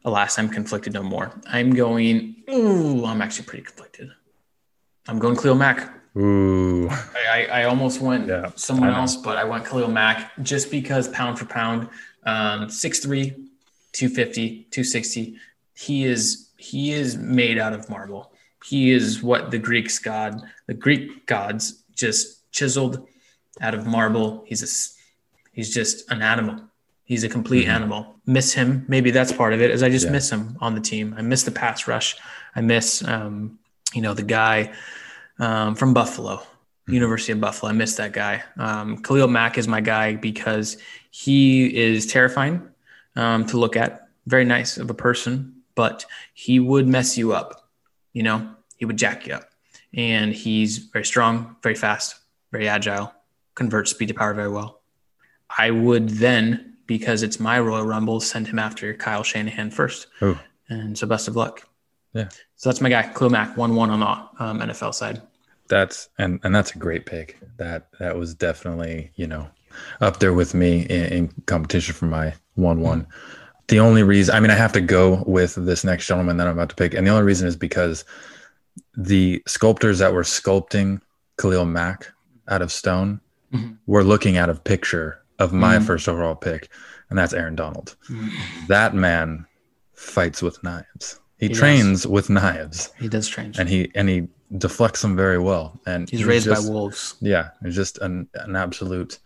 [0.07, 1.31] alas, I'm conflicted no more.
[1.47, 4.09] I'm going, ooh, I'm actually pretty conflicted.
[5.07, 5.93] I'm going Khalil Mack.
[6.17, 10.71] Ooh, I, I, I almost went Yeah, someone else, but I went Khalil Mack just
[10.71, 11.89] because pound for pound,
[12.23, 13.35] um, 6'3",
[13.91, 15.37] 250, 260.
[15.75, 18.31] He is he is made out of marble.
[18.65, 23.07] He is what the Greeks god, the Greek gods just chiseled
[23.61, 24.43] out of marble.
[24.47, 24.69] He's a
[25.51, 26.66] he's just an animal.
[27.07, 27.71] He's a complete Mhm.
[27.77, 28.15] animal.
[28.25, 28.83] Miss him.
[28.89, 29.71] Maybe that's part of it.
[29.71, 30.11] Is I just Yeah.
[30.11, 31.15] miss him on the team.
[31.17, 32.15] I miss the pass rush.
[32.55, 33.57] I miss um,
[33.93, 34.73] you know the guy
[35.39, 36.41] um, from Buffalo,
[36.87, 37.69] University of Buffalo.
[37.71, 38.43] I miss that guy.
[38.57, 40.77] Um, Khalil Mack is my guy because
[41.11, 42.61] he is terrifying
[43.15, 44.09] um, to look at.
[44.25, 47.69] Very nice of a person, but he would mess you up.
[48.13, 49.49] You know, he would jack you up.
[49.93, 52.15] And he's very strong, very fast,
[52.51, 53.13] very agile,
[53.55, 54.81] converts speed to power very well.
[55.57, 60.07] I would then, because it's my Royal Rumble, send him after Kyle Shanahan first.
[60.21, 60.39] Oh.
[60.69, 61.67] And so best of luck.
[62.13, 62.29] Yeah.
[62.55, 65.21] So that's my guy, Khalil Mack, 1 1 on the um, NFL side.
[65.67, 67.37] that's and and that's a great pick.
[67.57, 69.47] That that was definitely you know
[70.01, 73.05] up there with me in, in competition for my one one.
[73.67, 76.53] The only reason, I mean, I have to go with this next gentleman that I'm
[76.53, 78.05] about to pick, and the only reason is because
[78.95, 81.01] the sculptors that were sculpting
[81.39, 82.07] Khalil Mack
[82.47, 83.19] out of stone
[83.53, 83.77] Mhm.
[83.85, 85.85] were looking out of picture of my Mhm.
[85.85, 86.69] first overall pick,
[87.09, 87.95] and that's Aaron Donald.
[88.09, 88.65] Mm-hmm.
[88.67, 89.45] That man
[89.93, 91.19] fights with knives.
[91.37, 91.59] He, He does.
[91.59, 93.59] trains with knives, He does change.
[93.59, 94.27] and he and he
[94.57, 95.79] deflects them very well.
[95.85, 97.15] And He's he raised just- by wolves.
[97.21, 99.19] yeah, he's just an an absolute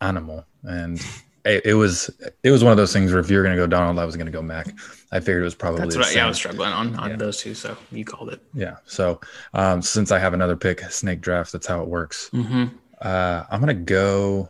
[0.00, 1.00] animal, and
[1.44, 2.08] it, it was
[2.42, 4.30] it was one of those things where if you're gonna go Donald, I was gonna
[4.30, 4.68] go Mack.
[5.10, 7.16] I figured it was probably That's I, yeah, I was struggling on on Yeah.
[7.16, 7.54] those two.
[7.54, 8.40] So you called it.
[8.54, 8.76] Yeah.
[8.86, 9.20] So
[9.52, 11.52] um, since I have another pick, snake draft.
[11.52, 12.30] That's how it works.
[12.32, 12.64] Mm-hmm.
[13.00, 14.48] Uh, I'm gonna go.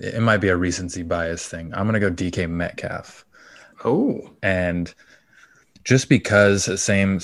[0.00, 1.72] It might be a recency bias thing.
[1.74, 3.24] I'm gonna go DK Metcalf,
[3.84, 4.92] Oh, and
[5.84, 7.20] just because same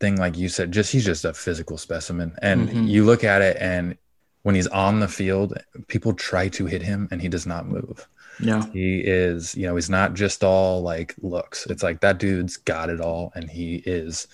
[0.00, 2.88] thing like you said, just he's just a physical specimen, and Mhm.
[2.88, 3.96] you look at it, and
[4.42, 5.54] when he's on the field,
[5.88, 8.06] people try to hit him, and he does not move.
[8.42, 8.64] yeah.
[8.72, 11.66] He is, you know, he's not just all like looks.
[11.66, 14.28] It's like that dude's got it all, and he is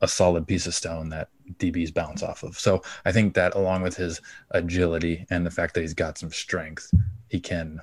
[0.00, 1.28] a solid piece of stone that
[1.58, 2.56] DBs bounce off of.
[2.58, 4.20] So I think that along with his
[4.52, 6.92] agility and the fact that he's got some strength,
[7.30, 7.80] he can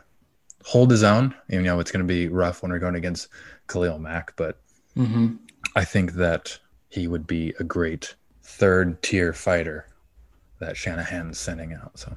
[0.63, 1.33] hold his own.
[1.49, 3.29] You know, it's going to be rough when we're going against
[3.67, 4.59] Khalil Mack, but
[4.97, 5.35] Mm-hmm.
[5.75, 6.57] I think that
[6.89, 9.85] he would be a great third tier fighter
[10.59, 11.99] that Shanahan's sending out.
[11.99, 12.15] So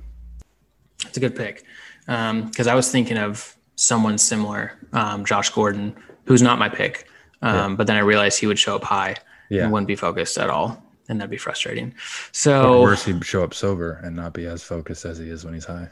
[1.07, 1.65] It's a good pick
[2.07, 7.07] because I was thinking of someone similar, um, Josh Gordon, who's not my pick.
[7.43, 9.17] Um, But then I realized he would show up high
[9.51, 11.95] yeah, and wouldn't be focused at all, and that'd be frustrating.
[12.33, 15.29] So, or So worse, he'd show up sober and not be as focused as he
[15.29, 15.91] is when he's high.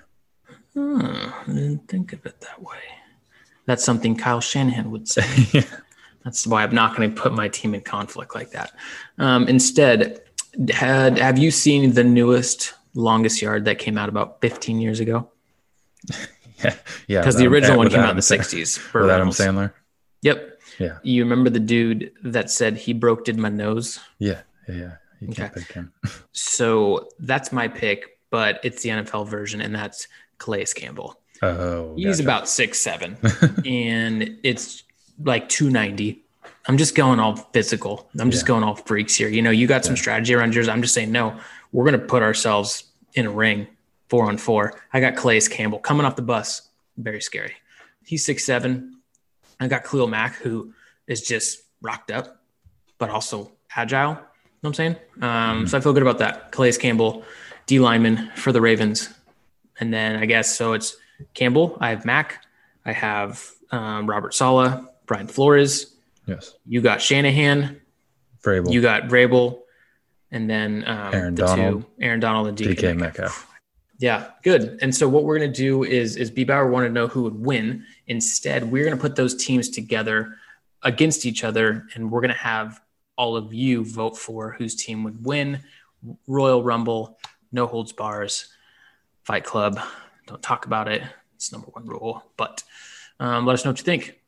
[0.78, 2.76] Hmm, I didn't think of it that way.
[3.66, 5.24] That's something Kyle Shanahan would say.
[5.52, 5.64] yeah.
[6.24, 8.72] That's why I'm not going to put my team in conflict like that.
[9.18, 10.22] Um, instead,
[10.70, 15.30] had have you seen the newest longest yard that came out about 15 years ago?
[16.64, 16.74] Yeah,
[17.06, 17.20] yeah.
[17.20, 18.90] Because the original one came out in the Sa- 60s.
[18.92, 19.72] Burt With Adam Sandler.
[20.22, 20.60] Yep.
[20.80, 20.98] Yeah.
[21.04, 24.00] You remember the dude that said he broke did my nose?
[24.18, 24.90] Yeah, yeah, yeah.
[25.20, 25.60] You can't Okay.
[25.60, 25.92] pick him.
[26.32, 30.08] So that's my pick, but it's the NFL version, and that's
[30.38, 31.18] Calais Campbell.
[31.42, 32.22] Oh, He's gotcha.
[32.22, 33.16] about six seven,
[33.64, 34.82] and it's
[35.22, 36.22] like two ninety.
[36.66, 38.08] I'm just going all physical.
[38.18, 38.48] I'm just Yeah.
[38.48, 39.28] going all freaks here.
[39.28, 40.00] You know, you got some Yeah.
[40.02, 40.68] strategy around yours.
[40.68, 41.38] I'm just saying, no,
[41.72, 42.84] we're gonna put ourselves
[43.14, 43.66] in a ring,
[44.08, 44.80] four on four.
[44.92, 46.62] I got Calais Campbell coming off the bus.
[46.96, 47.54] Very scary.
[48.04, 48.96] He's six seven.
[49.60, 50.72] I got Khalil Mack, who
[51.06, 52.42] is just rocked up,
[52.98, 54.10] but also agile.
[54.10, 54.20] You know
[54.60, 54.96] what I'm saying?
[55.22, 56.50] Um, So I feel good about that.
[56.52, 57.24] Calais Campbell,
[57.66, 59.08] D lineman for the Ravens.
[59.80, 60.96] And then I guess so it's
[61.34, 61.76] Campbell.
[61.80, 62.44] I have Mack.
[62.84, 65.94] I have um, Robert Saleh, Brian Flores.
[66.26, 66.54] yes.
[66.66, 67.80] You got Shanahan.
[68.42, 68.72] Vrabel.
[68.72, 69.60] You got Vrabel.
[70.30, 71.82] And then um, Aaron the Donald.
[71.82, 73.46] two, Aaron Donald and DK, DK Metcalf.
[73.98, 74.78] Yeah, good.
[74.80, 77.22] And so what we're going to do is is B Bauer wanted to know who
[77.24, 77.84] would win.
[78.06, 80.36] Instead, we're going to put those teams together
[80.82, 82.80] against each other, and we're going to have
[83.16, 85.60] all of you vote for whose team would win.
[86.28, 87.18] Royal Rumble,
[87.50, 88.48] no holds bars,
[89.28, 89.78] Fight Club.
[90.26, 91.02] Don't talk about it.
[91.36, 92.24] It's number one rule.
[92.38, 92.64] But
[93.20, 94.18] um, let us know what you think.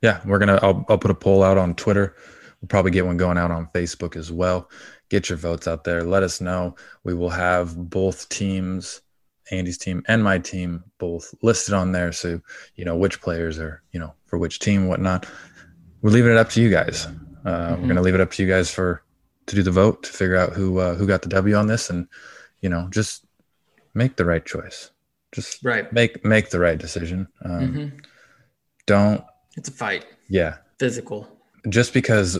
[0.00, 0.58] Yeah, we're gonna.
[0.62, 2.16] I'll, I'll put a poll out on Twitter.
[2.58, 4.70] We'll probably get one going out on Facebook as well.
[5.10, 6.02] Get your votes out there.
[6.02, 6.76] Let us know.
[7.04, 9.02] We will have both teams,
[9.50, 12.10] Andy's team and my team, both listed on there.
[12.10, 12.40] So
[12.74, 15.26] you know which players are you know for which team, whatnot.
[16.00, 17.06] We're leaving it up to you guys.
[17.44, 19.02] Uh, We're gonna leave it up to you guys for
[19.44, 21.90] to do the vote to figure out who uh, who got the W on this,
[21.90, 22.08] and
[22.62, 23.26] you know just
[23.94, 24.90] make the right choice.
[25.32, 25.90] Just Right.
[25.92, 27.26] make make the right decision.
[27.44, 27.88] Um, hmm
[28.86, 29.24] Don't
[29.56, 31.28] It's a fight, yeah physical.
[31.68, 32.38] just because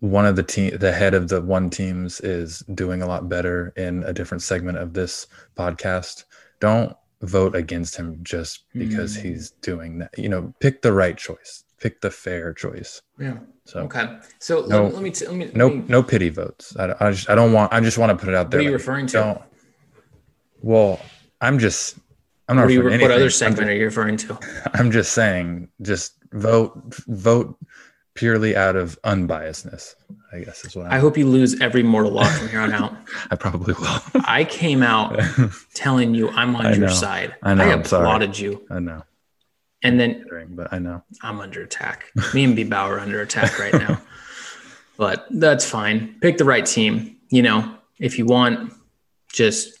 [0.00, 3.72] one of the team the head of the one teams is doing a lot better
[3.76, 6.24] in a different segment of this podcast
[6.60, 9.22] don't vote against him just because Mm.
[9.22, 13.38] he's doing that you know pick the right choice pick the fair choice Yeah.
[13.64, 14.18] so Okay.
[14.38, 14.84] So No.
[14.84, 17.30] let, let me t- let me no let me- no pity votes I, I just
[17.30, 18.58] i don't want i just want to put it out there.
[18.60, 19.12] What are you like, referring to?
[19.14, 19.42] don't
[20.62, 21.00] well
[21.40, 21.98] i'm just
[22.48, 23.24] i'm not What, you, what other.
[23.24, 24.38] I'm segment are you referring to?
[24.74, 26.72] I'm just saying, just vote,
[27.08, 27.56] vote
[28.14, 29.94] purely out of unbiasedness.
[30.32, 32.72] I guess is what I I'm, hope you lose every mortal law from here on
[32.72, 32.96] out.
[33.30, 34.00] I, probably will.
[34.24, 35.20] I came out
[35.74, 37.36] telling you I'm on I your side.
[37.42, 38.04] I know, I'm sorry.
[38.04, 39.02] applauded you, I know,
[39.82, 41.02] and then but I know.
[41.22, 42.06] I'm under attack.
[42.34, 44.00] Me and B Bauer are under attack right now,
[44.96, 46.16] but that's fine.
[46.20, 47.16] Pick the right team.
[47.28, 48.72] You know, if you want
[49.32, 49.75] just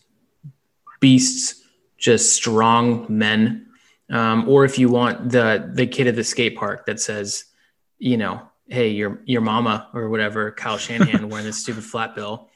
[1.00, 1.62] beasts,
[1.98, 3.66] just strong men,
[4.10, 7.44] um, or if you want the the kid at the skate park that says,
[7.98, 12.48] you know, hey, your your mama or whatever, Kyle Shanahan wearing this stupid flat bill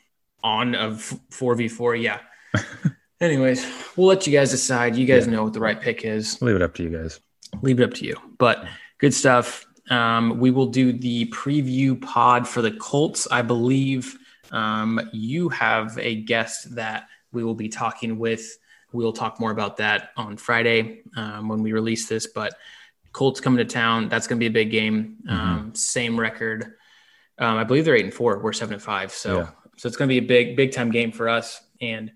[0.43, 2.21] on a four v four, yeah.
[3.21, 3.67] Anyways,
[3.97, 4.97] we'll let you guys decide.
[4.97, 6.41] You guys know what the right pick is.
[6.41, 7.21] Leave it up to you guys.
[7.61, 8.17] Leave it up to you.
[8.39, 8.65] But
[8.99, 9.67] good stuff.
[9.91, 13.29] Um, we will do the preview pod for the Colts.
[13.31, 14.17] I believe
[14.53, 18.59] um, you have a guest that we will be talking with.
[18.93, 22.27] We'll talk more about that on Friday um, when we release this.
[22.27, 22.55] But
[23.13, 24.09] Colts coming to town.
[24.09, 25.19] That's going to be a big game.
[25.29, 26.75] Um, same record.
[27.39, 28.39] Um, I believe they're eight and four.
[28.41, 29.13] We're seven and five.
[29.13, 29.49] So Yeah.
[29.77, 31.61] so it's going to be a big big time game for us.
[31.81, 32.13] And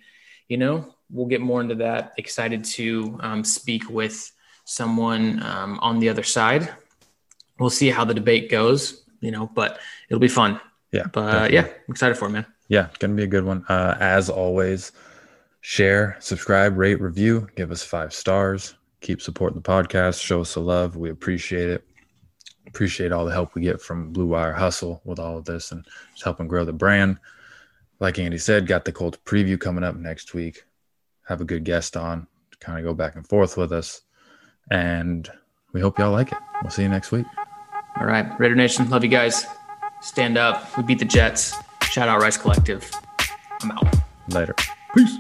[0.49, 2.13] you know we'll get more into that.
[2.19, 4.31] Excited to um, speak with
[4.65, 6.69] someone um, on the other side.
[7.59, 9.05] We'll see how the debate goes.
[9.21, 10.61] You know, but it'll be fun.
[10.93, 11.05] Yeah.
[11.11, 11.55] But definitely.
[11.55, 12.47] yeah, I'm excited for it, man.
[12.69, 13.65] Yeah, gonna be a good one.
[13.69, 14.93] Uh, as always,
[15.61, 18.75] share, subscribe, rate, review, give us five stars.
[19.01, 20.23] Keep supporting the podcast.
[20.23, 20.97] Show us the love.
[20.97, 21.85] We appreciate it.
[22.67, 25.85] Appreciate all the help we get from Blue Wire Hustle with all of this and
[26.13, 27.19] just helping grow the brand.
[28.01, 30.65] Like Andy said, got the Colts preview coming up next week.
[31.29, 34.03] Have a good guest on to kind of go back and forth with us.
[34.71, 35.31] And
[35.73, 36.39] we hope y'all like it.
[36.63, 37.27] We'll see you next week.
[37.97, 39.47] All right, Raider Nation, love you guys.
[40.01, 40.77] Stand up.
[40.77, 41.55] We beat the Jets.
[41.95, 42.91] Shout out Rise Collective.
[43.63, 43.87] I'm out.
[44.27, 44.57] Later.
[44.97, 45.17] Peace.